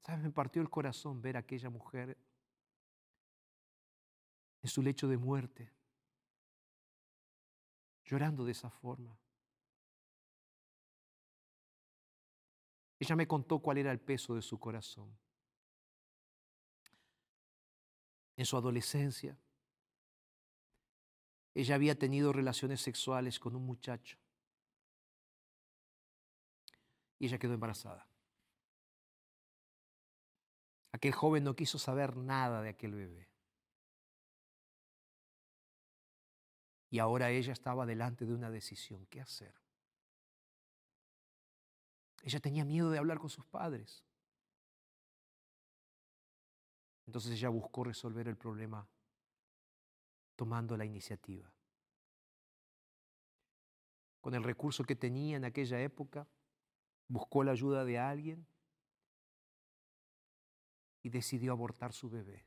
¿Sabes? 0.00 0.22
Me 0.22 0.32
partió 0.32 0.60
el 0.60 0.68
corazón 0.68 1.22
ver 1.22 1.38
a 1.38 1.40
aquella 1.40 1.70
mujer 1.70 2.18
en 4.60 4.68
su 4.68 4.82
lecho 4.82 5.08
de 5.08 5.16
muerte, 5.16 5.72
llorando 8.04 8.44
de 8.44 8.52
esa 8.52 8.68
forma. 8.68 9.18
Ella 13.00 13.16
me 13.16 13.26
contó 13.26 13.58
cuál 13.60 13.78
era 13.78 13.90
el 13.90 13.98
peso 13.98 14.34
de 14.34 14.42
su 14.42 14.60
corazón. 14.60 15.18
En 18.36 18.44
su 18.44 18.56
adolescencia, 18.56 19.36
ella 21.54 21.74
había 21.74 21.98
tenido 21.98 22.32
relaciones 22.32 22.80
sexuales 22.80 23.40
con 23.40 23.56
un 23.56 23.64
muchacho 23.64 24.18
y 27.18 27.26
ella 27.26 27.38
quedó 27.38 27.54
embarazada. 27.54 28.06
Aquel 30.92 31.12
joven 31.12 31.44
no 31.44 31.56
quiso 31.56 31.78
saber 31.78 32.16
nada 32.16 32.60
de 32.62 32.68
aquel 32.68 32.94
bebé. 32.94 33.28
Y 36.90 36.98
ahora 36.98 37.30
ella 37.30 37.52
estaba 37.52 37.86
delante 37.86 38.26
de 38.26 38.34
una 38.34 38.50
decisión. 38.50 39.06
¿Qué 39.06 39.20
hacer? 39.20 39.54
Ella 42.22 42.40
tenía 42.40 42.64
miedo 42.64 42.90
de 42.90 42.98
hablar 42.98 43.18
con 43.18 43.30
sus 43.30 43.44
padres. 43.46 44.04
Entonces 47.06 47.32
ella 47.32 47.48
buscó 47.48 47.84
resolver 47.84 48.28
el 48.28 48.36
problema 48.36 48.86
tomando 50.36 50.76
la 50.76 50.84
iniciativa. 50.84 51.52
Con 54.20 54.34
el 54.34 54.44
recurso 54.44 54.84
que 54.84 54.96
tenía 54.96 55.36
en 55.36 55.44
aquella 55.44 55.80
época, 55.80 56.28
buscó 57.08 57.42
la 57.42 57.52
ayuda 57.52 57.84
de 57.84 57.98
alguien 57.98 58.46
y 61.02 61.08
decidió 61.08 61.52
abortar 61.52 61.92
su 61.92 62.10
bebé. 62.10 62.44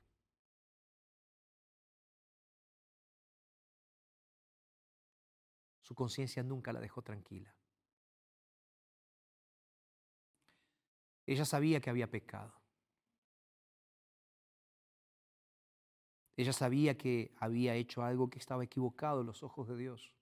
Su 5.81 5.95
conciencia 5.95 6.41
nunca 6.43 6.71
la 6.71 6.79
dejó 6.79 7.01
tranquila. 7.01 7.53
Ella 11.25 11.45
sabía 11.45 11.79
que 11.79 11.89
había 11.89 12.09
pecado. 12.09 12.53
Ella 16.35 16.53
sabía 16.53 16.97
que 16.97 17.31
había 17.37 17.75
hecho 17.75 18.03
algo 18.03 18.29
que 18.29 18.39
estaba 18.39 18.63
equivocado 18.63 19.21
en 19.21 19.27
los 19.27 19.43
ojos 19.43 19.67
de 19.67 19.77
Dios. 19.77 20.13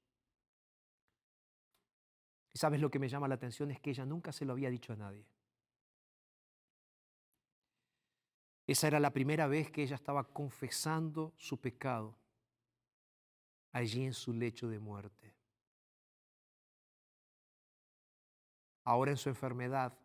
Y 2.53 2.59
sabes 2.59 2.81
lo 2.81 2.91
que 2.91 2.99
me 2.99 3.07
llama 3.07 3.29
la 3.29 3.35
atención 3.35 3.71
es 3.71 3.79
que 3.79 3.91
ella 3.91 4.05
nunca 4.05 4.31
se 4.33 4.45
lo 4.45 4.53
había 4.53 4.69
dicho 4.69 4.91
a 4.91 4.97
nadie. 4.97 5.25
Esa 8.67 8.87
era 8.87 8.99
la 8.99 9.11
primera 9.11 9.47
vez 9.47 9.71
que 9.71 9.83
ella 9.83 9.95
estaba 9.95 10.23
confesando 10.23 11.33
su 11.37 11.59
pecado 11.59 12.15
allí 13.71 14.05
en 14.05 14.13
su 14.13 14.33
lecho 14.33 14.67
de 14.67 14.79
muerte. 14.79 15.33
Ahora 18.83 19.11
en 19.11 19.17
su 19.17 19.29
enfermedad, 19.29 19.97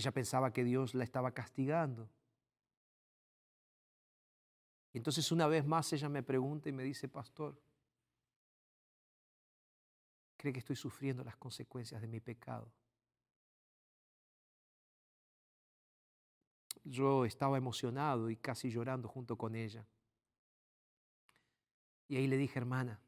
ella 0.00 0.12
pensaba 0.12 0.52
que 0.52 0.64
Dios 0.64 0.94
la 0.94 1.04
estaba 1.04 1.32
castigando. 1.32 2.08
Entonces 4.92 5.30
una 5.30 5.46
vez 5.46 5.64
más 5.64 5.92
ella 5.92 6.08
me 6.08 6.22
pregunta 6.22 6.68
y 6.68 6.72
me 6.72 6.82
dice, 6.82 7.08
pastor, 7.08 7.60
¿cree 10.36 10.52
que 10.52 10.58
estoy 10.58 10.76
sufriendo 10.76 11.22
las 11.22 11.36
consecuencias 11.36 12.00
de 12.00 12.08
mi 12.08 12.18
pecado? 12.18 12.72
Yo 16.82 17.24
estaba 17.24 17.58
emocionado 17.58 18.30
y 18.30 18.36
casi 18.36 18.70
llorando 18.70 19.06
junto 19.06 19.36
con 19.36 19.54
ella. 19.54 19.86
Y 22.08 22.16
ahí 22.16 22.26
le 22.26 22.36
dije, 22.36 22.58
hermana, 22.58 22.98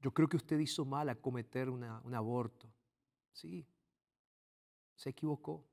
yo 0.00 0.12
creo 0.12 0.28
que 0.28 0.36
usted 0.36 0.58
hizo 0.58 0.84
mal 0.84 1.08
a 1.08 1.14
cometer 1.14 1.70
un 1.70 2.14
aborto. 2.14 2.68
Sí, 3.32 3.66
se 4.94 5.10
equivocó. 5.10 5.64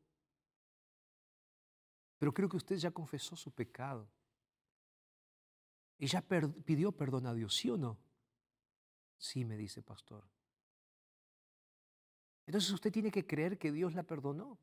Pero 2.18 2.34
creo 2.34 2.50
que 2.50 2.58
usted 2.58 2.76
ya 2.78 2.92
confesó 2.92 3.36
su 3.36 3.52
pecado. 3.52 4.08
Y 5.98 6.08
ya 6.08 6.22
pidió 6.22 6.92
perdón 6.92 7.28
a 7.28 7.34
Dios, 7.34 7.56
¿sí 7.56 7.70
o 7.70 7.78
no? 7.78 7.98
Sí, 9.18 9.46
me 9.46 9.56
dice 9.56 9.84
pastor. 9.84 10.24
Entonces 12.46 12.72
usted 12.72 12.92
tiene 12.92 13.12
que 13.12 13.26
creer 13.26 13.58
que 13.58 13.72
Dios 13.72 13.94
la 13.94 14.04
perdonó. 14.04 14.58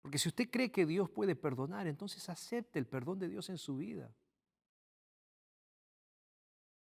Porque 0.00 0.18
si 0.18 0.28
usted 0.28 0.50
cree 0.50 0.72
que 0.72 0.86
Dios 0.86 1.10
puede 1.10 1.36
perdonar, 1.36 1.86
entonces 1.86 2.28
acepte 2.28 2.78
el 2.78 2.86
perdón 2.86 3.18
de 3.18 3.28
Dios 3.28 3.50
en 3.50 3.58
su 3.58 3.76
vida. 3.76 4.14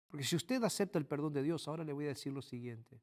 Porque 0.07 0.23
si 0.23 0.35
usted 0.35 0.63
acepta 0.63 0.97
el 0.97 1.05
perdón 1.05 1.33
de 1.33 1.43
Dios, 1.43 1.67
ahora 1.67 1.83
le 1.83 1.93
voy 1.93 2.05
a 2.05 2.09
decir 2.09 2.33
lo 2.33 2.41
siguiente. 2.41 3.01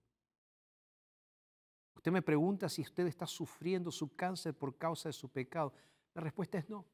Usted 2.07 2.13
me 2.13 2.23
pregunta 2.23 2.69
si 2.69 2.83
usted 2.83 3.09
está 3.09 3.27
sufriendo 3.27 3.91
su 3.91 4.15
cáncer 4.15 4.55
por 4.55 4.79
causa 4.79 5.09
de 5.09 5.13
su 5.13 5.29
pecado. 5.29 5.73
La 6.15 6.21
respuesta 6.21 6.57
es 6.57 6.71
no. 6.71 6.87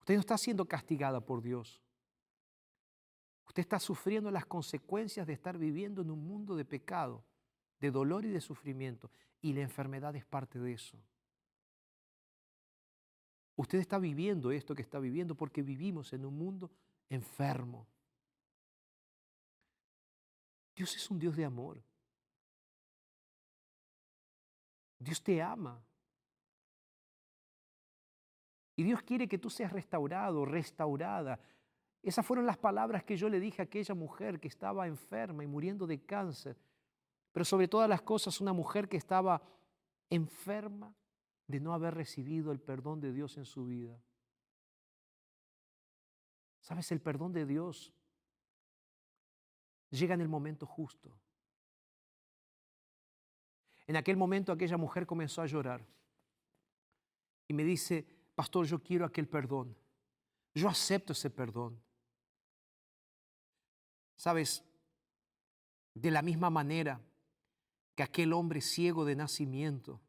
Usted 0.00 0.12
no 0.12 0.20
está 0.20 0.36
siendo 0.36 0.66
castigada 0.66 1.22
por 1.24 1.40
Dios. 1.40 1.82
Usted 3.46 3.62
está 3.62 3.78
sufriendo 3.80 4.30
las 4.30 4.44
consecuencias 4.44 5.26
de 5.26 5.32
estar 5.32 5.56
viviendo 5.56 6.02
en 6.02 6.10
un 6.10 6.28
mundo 6.28 6.54
de 6.54 6.66
pecado, 6.66 7.24
de 7.80 7.90
dolor 7.90 8.26
y 8.26 8.28
de 8.28 8.42
sufrimiento. 8.42 9.10
Y 9.40 9.54
la 9.54 9.62
enfermedad 9.62 10.14
es 10.14 10.26
parte 10.26 10.58
de 10.58 10.74
eso. 10.74 10.98
Usted 13.54 13.78
está 13.78 13.98
viviendo 13.98 14.50
esto 14.50 14.74
que 14.74 14.82
está 14.82 14.98
viviendo 14.98 15.34
porque 15.34 15.62
vivimos 15.62 16.12
en 16.12 16.26
un 16.26 16.36
mundo 16.36 16.70
enfermo. 17.08 17.86
Dios 20.74 20.94
es 20.94 21.10
un 21.10 21.18
Dios 21.18 21.34
de 21.34 21.46
amor. 21.46 21.85
Dios 25.06 25.22
te 25.22 25.40
ama. 25.40 25.80
Y 28.74 28.82
Dios 28.82 29.02
quiere 29.02 29.28
que 29.28 29.38
tú 29.38 29.48
seas 29.48 29.72
restaurado, 29.72 30.44
restaurada. 30.44 31.38
Esas 32.02 32.26
fueron 32.26 32.44
las 32.44 32.58
palabras 32.58 33.04
que 33.04 33.16
yo 33.16 33.28
le 33.28 33.38
dije 33.38 33.62
a 33.62 33.66
aquella 33.66 33.94
mujer 33.94 34.40
que 34.40 34.48
estaba 34.48 34.88
enferma 34.88 35.44
y 35.44 35.46
muriendo 35.46 35.86
de 35.86 36.04
cáncer. 36.04 36.56
Pero 37.32 37.44
sobre 37.44 37.68
todas 37.68 37.88
las 37.88 38.02
cosas, 38.02 38.40
una 38.40 38.52
mujer 38.52 38.88
que 38.88 38.96
estaba 38.96 39.40
enferma 40.10 40.92
de 41.46 41.60
no 41.60 41.72
haber 41.72 41.94
recibido 41.94 42.50
el 42.50 42.58
perdón 42.58 43.00
de 43.00 43.12
Dios 43.12 43.38
en 43.38 43.44
su 43.44 43.64
vida. 43.64 43.96
¿Sabes? 46.60 46.90
El 46.90 47.00
perdón 47.00 47.32
de 47.32 47.46
Dios 47.46 47.92
llega 49.90 50.14
en 50.14 50.20
el 50.20 50.28
momento 50.28 50.66
justo. 50.66 51.16
En 53.86 53.96
aquel 53.96 54.16
momento 54.16 54.52
aquella 54.52 54.76
mujer 54.76 55.06
comenzó 55.06 55.42
a 55.42 55.46
llorar 55.46 55.84
y 57.48 57.54
me 57.54 57.64
dice, 57.64 58.06
pastor, 58.34 58.66
yo 58.66 58.82
quiero 58.82 59.04
aquel 59.04 59.28
perdón. 59.28 59.76
Yo 60.54 60.68
acepto 60.68 61.12
ese 61.12 61.30
perdón. 61.30 61.80
¿Sabes? 64.16 64.64
De 65.94 66.10
la 66.10 66.22
misma 66.22 66.50
manera 66.50 67.00
que 67.94 68.02
aquel 68.02 68.32
hombre 68.32 68.60
ciego 68.60 69.04
de 69.04 69.14
nacimiento, 69.14 70.00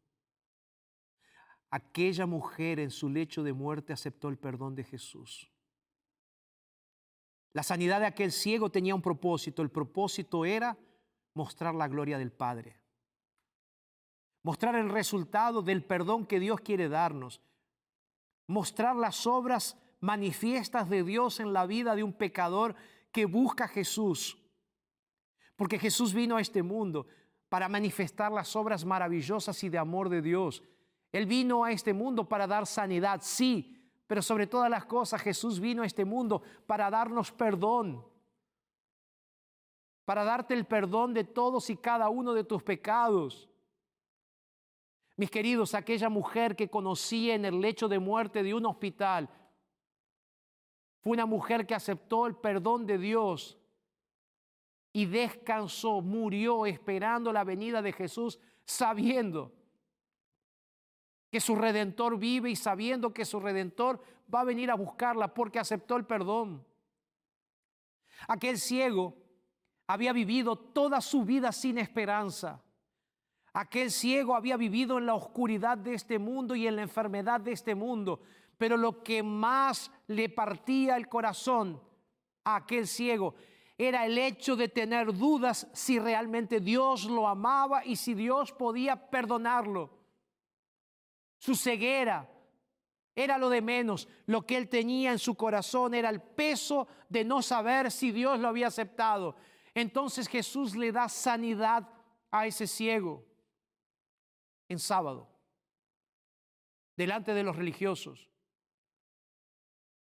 aquella 1.69 2.25
mujer 2.25 2.80
en 2.80 2.91
su 2.91 3.09
lecho 3.09 3.43
de 3.43 3.53
muerte 3.53 3.93
aceptó 3.93 4.30
el 4.30 4.38
perdón 4.38 4.75
de 4.75 4.84
Jesús. 4.84 5.51
La 7.53 7.63
sanidad 7.63 7.99
de 7.99 8.07
aquel 8.07 8.32
ciego 8.32 8.69
tenía 8.69 8.95
un 8.95 9.01
propósito. 9.01 9.61
El 9.61 9.71
propósito 9.71 10.45
era 10.45 10.78
mostrar 11.34 11.75
la 11.75 11.88
gloria 11.88 12.17
del 12.17 12.32
Padre. 12.32 12.80
Mostrar 14.48 14.76
el 14.76 14.88
resultado 14.88 15.62
del 15.62 15.84
perdón 15.84 16.26
que 16.26 16.39
Dios 16.39 16.62
quiere 16.62 16.88
darnos. 16.88 17.41
Mostrar 18.48 18.95
las 18.95 19.28
obras 19.28 19.78
manifiestas 20.00 20.89
de 20.89 21.04
Dios 21.04 21.41
en 21.41 21.52
la 21.52 21.66
vida 21.66 21.98
de 21.98 22.04
un 22.04 22.14
pecador 22.14 22.74
que 23.12 23.26
busca 23.26 23.66
a 23.66 23.68
Jesús. 23.68 24.38
Porque 25.58 25.78
Jesús 25.78 26.14
vino 26.14 26.38
a 26.38 26.41
este 26.41 26.64
mundo 26.64 27.08
para 27.50 27.68
manifestar 27.68 28.32
las 28.32 28.56
obras 28.56 28.86
maravillosas 28.86 29.62
y 29.66 29.68
de 29.68 29.80
amor 29.80 30.08
de 30.08 30.22
Dios. 30.22 30.64
Él 31.12 31.26
vino 31.26 31.66
a 31.66 31.74
este 31.74 31.93
mundo 31.93 32.30
para 32.30 32.48
dar 32.48 32.66
sanidad, 32.66 33.20
sí, 33.22 33.78
pero 34.08 34.22
sobre 34.22 34.48
todas 34.48 34.70
las 34.70 34.86
cosas 34.86 35.22
Jesús 35.22 35.60
vino 35.60 35.84
a 35.84 35.86
este 35.86 36.06
mundo 36.06 36.41
para 36.66 36.89
darnos 36.89 37.34
perdón, 37.34 38.02
para 40.06 40.24
darte 40.24 40.54
el 40.54 40.64
perdón 40.64 41.14
de 41.14 41.26
todos 41.26 41.70
y 41.70 41.76
cada 41.76 42.08
uno 42.08 42.34
de 42.34 42.45
tus 42.45 42.64
pecados. 42.64 43.50
Mis 45.18 45.32
queridos, 45.32 45.74
aquella 45.74 46.09
mujer 46.09 46.55
que 46.55 46.70
conocí 46.70 47.32
en 47.32 47.43
el 47.43 47.59
lecho 47.59 47.88
de 47.88 47.97
muerte 47.97 48.43
de 48.43 48.53
un 48.53 48.68
hospital, 48.68 49.28
fue 51.01 51.13
una 51.13 51.26
mujer 51.26 51.65
que 51.65 51.74
aceptó 51.74 52.28
el 52.28 52.36
perdón 52.36 52.86
de 52.86 52.99
Dios 52.99 53.57
y 54.93 55.07
descansó, 55.07 56.01
murió 56.01 56.68
esperando 56.68 57.34
la 57.34 57.43
venida 57.43 57.82
de 57.82 57.93
Jesús, 57.93 58.39
sabiendo 58.63 59.51
que 61.32 61.39
su 61.39 61.55
redentor 61.55 62.20
vive 62.20 62.51
y 62.51 62.55
sabiendo 62.55 63.11
que 63.11 63.26
su 63.26 63.39
redentor 63.39 63.99
va 64.34 64.41
a 64.41 64.45
venir 64.45 64.70
a 64.70 64.76
buscarla 64.76 65.34
porque 65.34 65.59
aceptó 65.59 65.95
el 65.95 66.05
perdón. 66.05 66.63
Aquel 68.28 68.59
ciego 68.59 69.18
había 69.88 70.13
vivido 70.13 70.55
toda 70.55 71.01
su 71.01 71.24
vida 71.24 71.51
sin 71.51 71.80
esperanza. 71.80 72.61
Aquel 73.58 73.89
ciego 73.89 74.36
había 74.36 74.55
vivido 74.55 74.99
en 74.99 75.08
la 75.08 75.16
oscuridad 75.16 75.80
de 75.80 75.95
este 75.95 76.20
mundo 76.20 76.55
y 76.55 76.68
en 76.68 76.76
la 76.76 76.84
enfermedad 76.84 77.41
de 77.41 77.53
este 77.53 77.74
mundo. 77.74 78.22
Pero 78.55 78.78
lo 78.78 79.01
que 79.01 79.24
más 79.24 79.89
le 80.05 80.30
partía 80.30 80.95
el 80.95 81.10
corazón 81.10 81.82
a 82.43 82.58
aquel 82.58 82.86
ciego 82.86 83.34
era 83.76 84.05
el 84.05 84.16
hecho 84.20 84.55
de 84.55 84.68
tener 84.68 85.12
dudas 85.12 85.68
si 85.74 85.97
realmente 85.97 86.60
Dios 86.60 87.05
lo 87.05 87.28
amaba 87.28 87.84
y 87.84 87.95
si 87.95 88.14
Dios 88.14 88.51
podía 88.51 89.10
perdonarlo. 89.10 89.89
Su 91.39 91.55
ceguera 91.55 92.30
era 93.16 93.39
lo 93.39 93.49
de 93.49 93.64
menos. 93.64 94.08
Lo 94.28 94.45
que 94.45 94.55
él 94.55 94.70
tenía 94.70 95.12
en 95.12 95.18
su 95.18 95.34
corazón 95.34 95.95
era 95.95 96.12
el 96.12 96.22
peso 96.22 96.88
de 97.10 97.26
no 97.26 97.41
saber 97.41 97.89
si 97.89 98.12
Dios 98.12 98.38
lo 98.38 98.49
había 98.49 98.68
aceptado. 98.68 99.36
Entonces 99.74 100.28
Jesús 100.28 100.76
le 100.76 100.91
da 100.91 101.10
sanidad 101.10 101.89
a 102.30 102.45
ese 102.45 102.68
ciego 102.68 103.26
en 104.70 104.80
sábado, 104.80 105.28
delante 106.95 107.34
de 107.34 107.43
los 107.43 107.55
religiosos. 107.55 108.30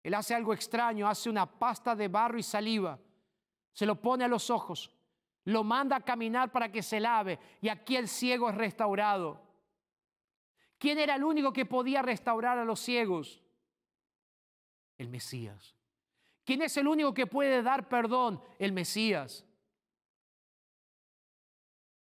Él 0.02 0.14
hace 0.14 0.34
algo 0.34 0.52
extraño, 0.52 1.08
hace 1.08 1.30
una 1.30 1.46
pasta 1.46 1.94
de 1.94 2.08
barro 2.08 2.38
y 2.38 2.42
saliva, 2.42 2.98
se 3.72 3.86
lo 3.86 4.00
pone 4.00 4.24
a 4.24 4.28
los 4.28 4.50
ojos, 4.50 4.90
lo 5.44 5.64
manda 5.64 5.96
a 5.96 6.04
caminar 6.04 6.52
para 6.52 6.70
que 6.70 6.82
se 6.82 7.00
lave 7.00 7.38
y 7.60 7.68
aquí 7.68 7.96
el 7.96 8.08
ciego 8.08 8.50
es 8.50 8.56
restaurado. 8.56 9.40
¿Quién 10.78 10.98
era 10.98 11.14
el 11.14 11.24
único 11.24 11.52
que 11.52 11.64
podía 11.64 12.02
restaurar 12.02 12.58
a 12.58 12.64
los 12.64 12.80
ciegos? 12.80 13.40
El 14.98 15.08
Mesías. 15.08 15.76
¿Quién 16.44 16.62
es 16.62 16.76
el 16.76 16.88
único 16.88 17.14
que 17.14 17.26
puede 17.26 17.62
dar 17.62 17.88
perdón? 17.88 18.42
El 18.58 18.72
Mesías. 18.72 19.44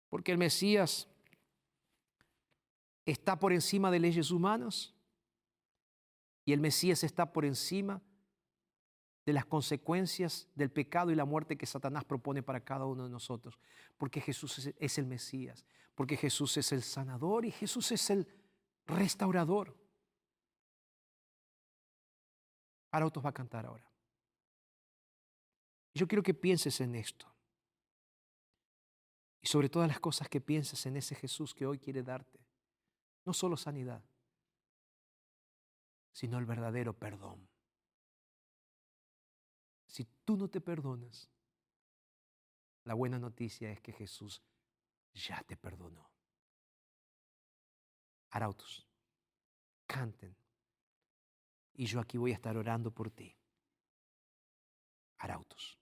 Porque 0.09 0.33
el 0.33 0.39
Mesías 0.39 1.09
está 3.07 3.39
por 3.39 3.53
encima 3.53 3.91
de 3.91 4.01
leyes 4.01 4.31
humanas 4.31 4.95
y 6.45 6.53
el 6.53 6.61
Mesías 6.61 7.05
está 7.05 7.33
por 7.33 7.45
encima 7.45 8.03
de 9.27 9.33
las 9.33 9.47
consecuencias 9.47 10.49
del 10.55 10.71
pecado 10.71 11.11
y 11.11 11.15
la 11.15 11.25
muerte 11.25 11.57
que 11.57 11.67
Satanás 11.67 12.05
propone 12.05 12.43
para 12.43 12.63
cada 12.63 12.85
uno 12.85 13.05
de 13.05 13.11
nosotros. 13.11 13.59
Porque 13.97 14.21
Jesús 14.21 14.71
es- 14.79 14.99
el 14.99 15.07
Mesías, 15.07 15.65
porque 15.95 16.17
Jesús 16.17 16.57
es 16.59 16.73
el 16.73 16.83
sanador 16.83 17.47
y 17.47 17.51
Jesús 17.51 17.91
es 17.93 18.11
el 18.11 18.29
restaurador. 18.87 19.75
Arautos 22.91 23.25
va 23.25 23.31
a 23.31 23.35
cantar 23.35 23.65
ahora. 23.67 23.91
Yo 25.95 26.07
quiero 26.07 26.23
que 26.23 26.35
pienses 26.35 26.81
en 26.81 26.95
esto. 26.95 27.27
Y 29.41 29.47
sobre 29.47 29.69
todas 29.69 29.89
las 29.89 30.01
cosas 30.01 30.29
que 30.29 30.41
pienses 30.41 30.85
en 30.87 30.97
ese 30.97 31.15
Jesús 31.15 31.55
que 31.55 31.67
hoy 31.67 31.79
quiere 31.79 32.03
darte. 32.03 32.44
No 33.25 33.33
solo 33.33 33.57
sanidad, 33.57 34.05
sino 36.13 36.39
el 36.39 36.47
verdadero 36.47 36.93
perdón. 36.97 37.49
Si 39.87 40.05
tú 40.25 40.37
no 40.37 40.49
te 40.49 40.61
perdonas, 40.61 41.31
la 42.85 42.95
buena 42.95 43.19
noticia 43.19 43.71
es 43.71 43.81
que 43.81 43.93
Jesús 43.93 44.43
ya 45.15 45.43
te 45.45 45.57
perdonó. 45.57 46.11
Arautos, 48.31 48.87
canten. 49.87 50.37
Y 51.75 51.87
yo 51.87 52.01
aquí 52.01 52.19
voy 52.19 52.33
a 52.33 52.35
estar 52.35 52.57
orando 52.57 52.91
por 52.91 53.11
ti. 53.11 53.37
Arautos. 55.19 55.79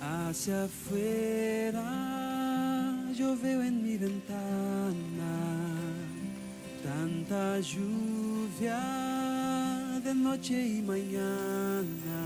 Hacia 0.00 0.64
afuera 0.64 1.82
yo 3.12 3.36
veo 3.36 3.62
en 3.64 3.82
mi 3.82 3.96
ventana 3.98 4.94
tanta 6.84 7.58
lluvia 7.58 8.78
de 10.04 10.14
noche 10.14 10.64
y 10.64 10.82
mañana. 10.82 12.22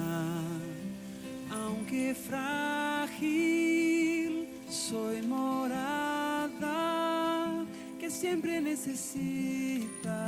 Aunque 1.51 2.14
frágil, 2.14 4.03
soy 4.75 5.22
morada 5.22 6.75
que 8.01 8.11
siempre 8.11 8.61
necesita 8.61 10.18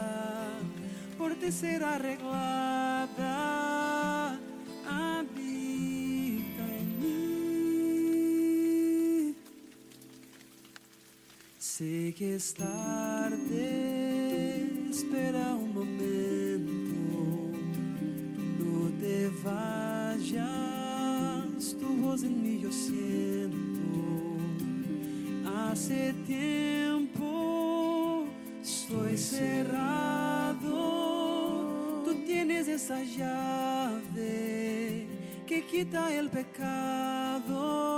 por 1.19 1.35
ti 1.35 1.51
ser 1.51 1.83
arreglada. 1.83 3.19
Habita 4.89 6.65
en 6.81 7.01
mí. 7.01 8.15
Sé 11.59 12.15
que 12.17 12.37
es 12.37 12.55
tarde, 12.55 13.51
espera 14.91 15.57
un 15.57 15.75
momento, 15.75 17.11
no 18.61 18.91
te 19.01 19.29
vayas, 19.45 20.47
tu 21.81 21.89
voz 21.97 22.23
en 22.23 22.43
mí 22.43 22.61
yo 22.61 22.71
siento. 22.71 23.66
Hace 25.57 26.13
tiempo 26.27 28.27
estoy 28.63 29.17
cerrado, 29.17 30.61
tú 32.05 32.15
tienes 32.27 32.69
esa 32.69 33.03
llave 33.03 35.07
que 35.47 35.65
quita 35.65 36.15
el 36.15 36.29
pecado. 36.29 37.96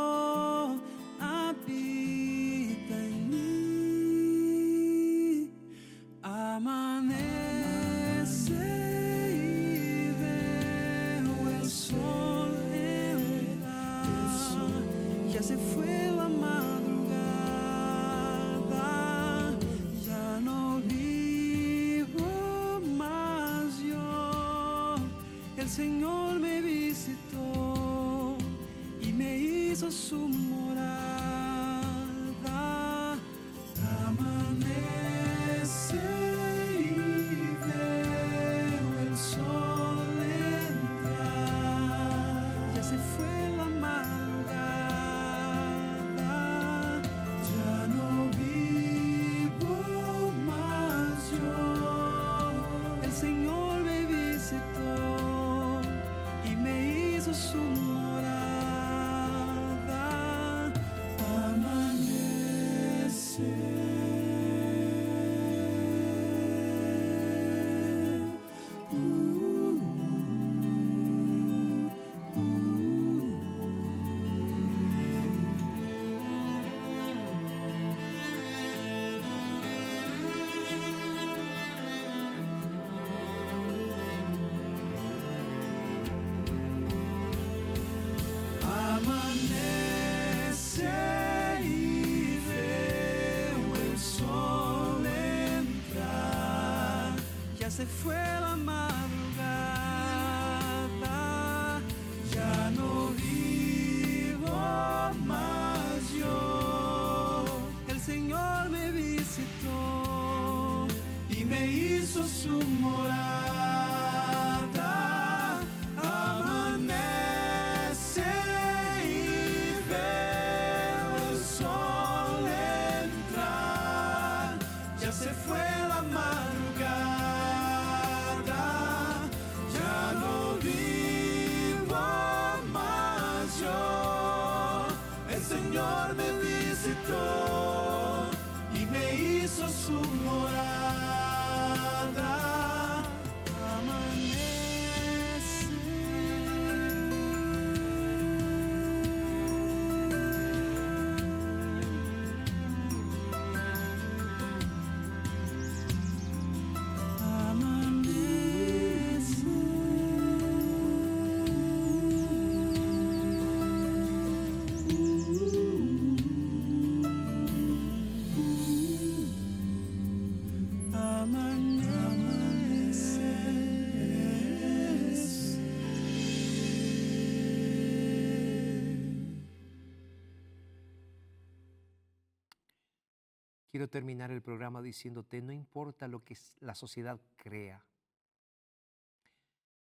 Quiero 183.79 183.91
terminar 183.91 184.33
el 184.33 184.43
programa 184.43 184.83
diciéndote, 184.83 185.41
no 185.41 185.53
importa 185.53 186.09
lo 186.09 186.25
que 186.25 186.37
la 186.59 186.75
sociedad 186.75 187.21
crea, 187.37 187.87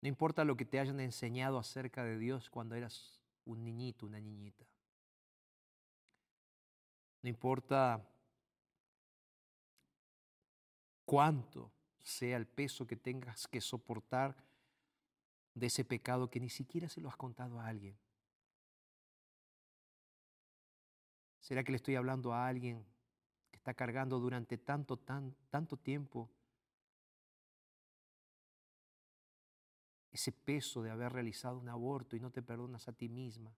no 0.03 0.09
importa 0.09 0.45
lo 0.45 0.55
que 0.55 0.67
te 0.67 0.79
hayan 0.79 1.01
enseñado 1.01 1.59
acerca 1.59 2.05
de 2.05 2.19
Dios 2.19 2.51
cuando 2.51 2.75
eras 2.75 3.23
un 3.47 3.65
niñito, 3.65 4.05
una 4.05 4.21
niñita. 4.21 4.67
No 7.23 7.31
importa 7.31 8.07
cuánto 11.07 11.73
sea 12.03 12.37
el 12.37 12.47
peso 12.47 12.87
que 12.87 12.97
tengas 12.97 13.49
que 13.49 13.63
soportar 13.63 14.37
de 15.55 15.69
ese 15.69 15.87
pecado 15.87 16.29
que 16.29 16.39
ni 16.39 16.51
siquiera 16.51 16.91
se 16.91 17.01
lo 17.01 17.09
has 17.09 17.17
contado 17.17 17.59
a 17.59 17.67
alguien. 17.67 17.97
¿Será 21.41 21.65
que 21.65 21.73
le 21.73 21.77
estoy 21.77 21.95
hablando 21.95 22.35
a 22.35 22.47
alguien 22.47 22.85
está 23.67 23.75
cargando 23.75 24.21
durante 24.21 24.59
tanto, 24.59 24.97
tan, 24.97 25.35
tanto 25.51 25.77
tiempo 25.77 26.31
ese 30.13 30.31
peso 30.31 30.85
de 30.85 30.93
haber 30.93 31.13
realizado 31.13 31.59
un 31.59 31.69
aborto 31.69 32.15
y 32.15 32.21
no 32.21 32.31
te 32.31 32.43
perdonas 32.43 32.87
a 32.87 32.93
ti 32.93 33.09
misma? 33.09 33.53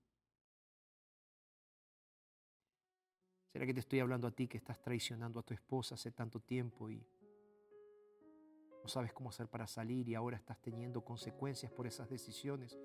¿Será 3.52 3.66
que 3.66 3.74
te 3.74 3.80
estoy 3.80 4.00
hablando 4.00 4.26
a 4.26 4.30
ti 4.30 4.48
que 4.48 4.56
estás 4.56 4.80
traicionando 4.80 5.40
a 5.40 5.42
tu 5.42 5.52
esposa 5.52 5.96
hace 5.96 6.10
tanto 6.10 6.40
tiempo 6.40 6.88
y 6.88 7.06
no 8.82 8.88
sabes 8.88 9.12
cómo 9.12 9.28
hacer 9.28 9.48
para 9.48 9.66
salir 9.66 10.08
y 10.08 10.14
ahora 10.14 10.38
estás 10.38 10.58
teniendo 10.62 11.04
consecuencias 11.04 11.70
por 11.70 11.86
esas 11.86 12.08
decisiones? 12.08 12.78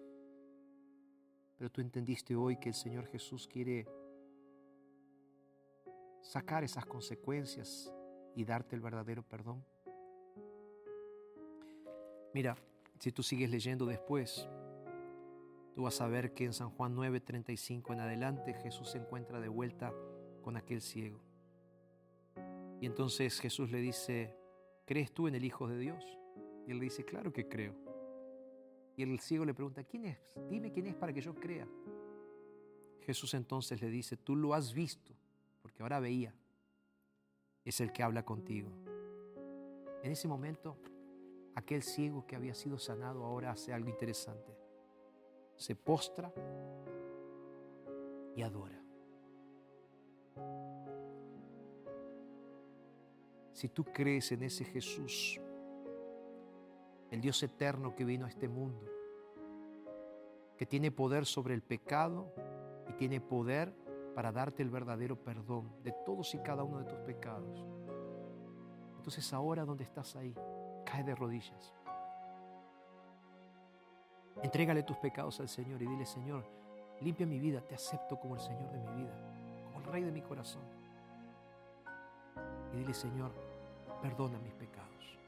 Pero 1.58 1.72
tú 1.72 1.80
entendiste 1.80 2.36
hoy 2.36 2.58
que 2.58 2.68
el 2.68 2.76
Señor 2.76 3.08
Jesús 3.08 3.48
quiere 3.48 3.88
sacar 6.24 6.64
esas 6.64 6.86
consecuencias 6.86 7.94
y 8.36 8.46
darte 8.46 8.76
el 8.76 8.82
verdadero 8.82 9.22
perdón. 9.22 9.64
Mira, 12.34 12.58
si 13.00 13.12
tú 13.12 13.22
sigues 13.22 13.52
leyendo 13.52 13.86
después, 13.86 14.50
tú 15.76 15.84
vas 15.84 16.02
a 16.02 16.08
ver 16.08 16.34
que 16.34 16.46
en 16.46 16.54
San 16.54 16.72
Juan 16.72 16.96
9:35 16.96 17.94
en 17.94 18.00
adelante 18.00 18.54
Jesús 18.56 18.90
se 18.90 18.98
encuentra 18.98 19.40
de 19.40 19.50
vuelta 19.50 19.94
con 20.42 20.58
aquel 20.58 20.82
ciego. 20.82 21.22
Y 22.82 22.86
entonces 22.86 23.40
Jesús 23.40 23.72
le 23.72 23.80
dice, 23.80 24.36
¿crees 24.86 25.14
tú 25.14 25.28
en 25.28 25.36
el 25.36 25.46
Hijo 25.46 25.68
de 25.68 25.78
Dios? 25.78 26.04
Y 26.66 26.72
él 26.72 26.80
le 26.80 26.86
dice, 26.86 27.06
claro 27.06 27.32
que 27.32 27.48
creo. 27.48 27.76
Y 28.96 29.04
el 29.04 29.20
ciego 29.20 29.46
le 29.46 29.54
pregunta, 29.54 29.84
¿quién 29.84 30.06
es? 30.06 30.18
Dime 30.50 30.72
quién 30.72 30.88
es 30.88 30.96
para 30.96 31.14
que 31.14 31.22
yo 31.22 31.36
crea. 31.36 31.68
Jesús 33.02 33.34
entonces 33.34 33.82
le 33.82 33.90
dice, 33.90 34.18
tú 34.18 34.36
lo 34.36 34.54
has 34.54 34.74
visto, 34.74 35.14
ahora 35.84 36.00
veía. 36.00 36.34
Es 37.64 37.80
el 37.82 37.92
que 37.92 38.04
habla 38.04 38.24
contigo. 38.24 38.72
En 40.02 40.12
ese 40.12 40.28
momento, 40.28 40.78
aquel 41.56 41.84
ciego 41.84 42.26
que 42.26 42.36
había 42.36 42.56
sido 42.56 42.78
sanado 42.78 43.24
ahora 43.24 43.52
hace 43.52 43.74
algo 43.74 43.90
interesante. 43.90 44.58
Se 45.56 45.76
postra 45.76 46.34
y 48.36 48.42
adora. 48.42 48.82
Si 53.52 53.70
tú 53.70 53.84
crees 53.86 54.32
en 54.32 54.44
ese 54.44 54.66
Jesús, 54.66 55.40
el 57.12 57.22
Dios 57.22 57.44
eterno 57.44 57.96
que 57.96 58.04
vino 58.04 58.26
a 58.26 58.30
este 58.30 58.48
mundo, 58.48 58.90
que 60.58 60.66
tiene 60.66 60.92
poder 60.92 61.26
sobre 61.26 61.54
el 61.54 61.62
pecado 61.62 62.34
y 62.90 62.94
tiene 62.94 63.22
poder 63.22 63.83
para 64.16 64.32
darte 64.32 64.64
el 64.64 64.70
verdadero 64.70 65.16
perdón 65.16 65.72
de 65.84 65.92
todos 66.06 66.34
y 66.36 66.40
cada 66.40 66.64
uno 66.64 66.80
de 66.80 66.86
tus 66.86 67.00
pecados. 67.00 67.66
Entonces 68.98 69.34
ahora 69.34 69.66
donde 69.66 69.84
estás 69.84 70.16
ahí, 70.16 70.34
cae 70.86 71.04
de 71.04 71.16
rodillas. 71.16 71.74
Entrégale 74.42 74.84
tus 74.84 74.98
pecados 74.98 75.40
al 75.40 75.50
Señor 75.50 75.82
y 75.82 75.88
dile, 75.88 76.06
Señor, 76.06 76.46
limpia 77.02 77.26
mi 77.26 77.40
vida, 77.40 77.62
te 77.62 77.76
acepto 77.76 78.20
como 78.20 78.36
el 78.36 78.42
Señor 78.42 78.72
de 78.72 78.80
mi 78.80 79.04
vida, 79.04 79.14
como 79.66 79.80
el 79.80 79.86
Rey 79.86 80.04
de 80.04 80.12
mi 80.12 80.22
corazón. 80.22 80.64
Y 82.74 82.78
dile, 82.78 82.94
Señor, 82.94 83.32
perdona 84.02 84.40
mis 84.40 84.54
pecados. 84.54 85.20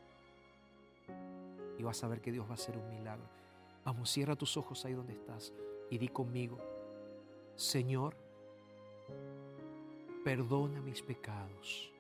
Y 1.78 1.84
vas 1.84 2.04
a 2.04 2.08
ver 2.08 2.22
que 2.22 2.32
Dios 2.32 2.46
va 2.46 2.52
a 2.52 2.56
hacer 2.56 2.78
un 2.78 2.90
milagro. 2.90 3.26
Vamos, 3.84 4.10
cierra 4.10 4.36
tus 4.36 4.58
ojos 4.58 4.84
ahí 4.86 4.94
donde 4.94 5.14
estás 5.14 5.54
y 5.90 5.98
di 5.98 6.08
conmigo, 6.08 6.58
Señor, 7.56 8.18
perdona 10.24 10.82
mis 10.82 11.02
pecados, 11.02 11.92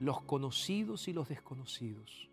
los 0.00 0.22
conocidos 0.22 1.06
y 1.08 1.12
los 1.12 1.28
desconocidos. 1.28 2.28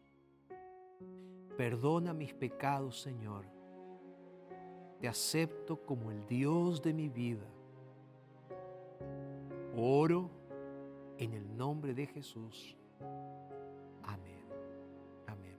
Perdona 1.58 2.14
mis 2.14 2.34
pecados, 2.34 3.02
Señor. 3.02 3.46
Te 5.00 5.08
acepto 5.08 5.78
como 5.86 6.12
el 6.12 6.26
Dios 6.28 6.82
de 6.82 6.94
mi 6.94 7.10
vida. 7.10 7.48
Oro 9.76 10.30
en 11.18 11.34
el 11.34 11.56
nombre 11.56 11.94
de 11.94 12.08
Jesús. 12.08 12.76
Amén. 14.04 14.44
Amén. 15.28 15.58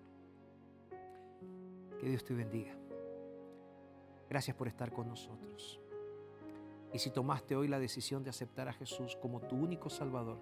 Que 2.00 2.08
Dios 2.08 2.24
te 2.24 2.34
bendiga. 2.34 2.76
Gracias 4.28 4.56
por 4.56 4.68
estar 4.68 4.92
con 4.92 5.08
nosotros. 5.08 5.80
Y 6.92 6.98
si 6.98 7.10
tomaste 7.10 7.54
hoy 7.54 7.68
la 7.68 7.78
decisión 7.78 8.24
de 8.24 8.30
aceptar 8.30 8.68
a 8.68 8.72
Jesús 8.72 9.16
como 9.20 9.40
tu 9.40 9.56
único 9.56 9.90
Salvador, 9.90 10.38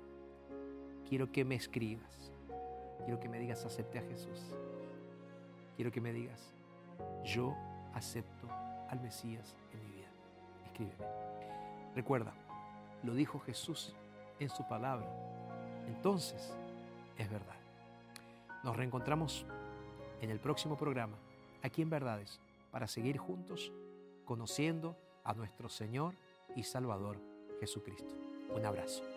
quiero 1.08 1.30
que 1.32 1.44
me 1.44 1.56
escribas. 1.56 2.32
Quiero 3.04 3.20
que 3.20 3.28
me 3.28 3.38
digas, 3.38 3.64
acepté 3.64 3.98
a 3.98 4.02
Jesús. 4.02 4.40
Quiero 5.76 5.90
que 5.90 6.00
me 6.00 6.12
digas, 6.12 6.54
yo 7.24 7.54
acepto 7.94 8.48
al 8.88 9.00
Mesías 9.00 9.56
en 9.72 9.80
mi 9.80 9.96
vida. 9.96 10.08
Escríbeme. 10.64 11.04
Recuerda, 11.94 12.32
lo 13.02 13.14
dijo 13.14 13.40
Jesús 13.40 13.94
en 14.38 14.48
su 14.48 14.66
palabra. 14.68 15.06
Entonces, 15.86 16.54
es 17.18 17.30
verdad. 17.30 17.56
Nos 18.64 18.76
reencontramos 18.76 19.46
en 20.20 20.30
el 20.30 20.40
próximo 20.40 20.76
programa, 20.76 21.16
aquí 21.62 21.82
en 21.82 21.90
Verdades, 21.90 22.40
para 22.70 22.86
seguir 22.86 23.18
juntos 23.18 23.72
conociendo 24.24 24.96
a 25.24 25.34
nuestro 25.34 25.68
Señor 25.68 26.14
y 26.56 26.64
Salvador 26.64 27.20
Jesucristo. 27.60 28.14
Un 28.54 28.64
abrazo. 28.64 29.15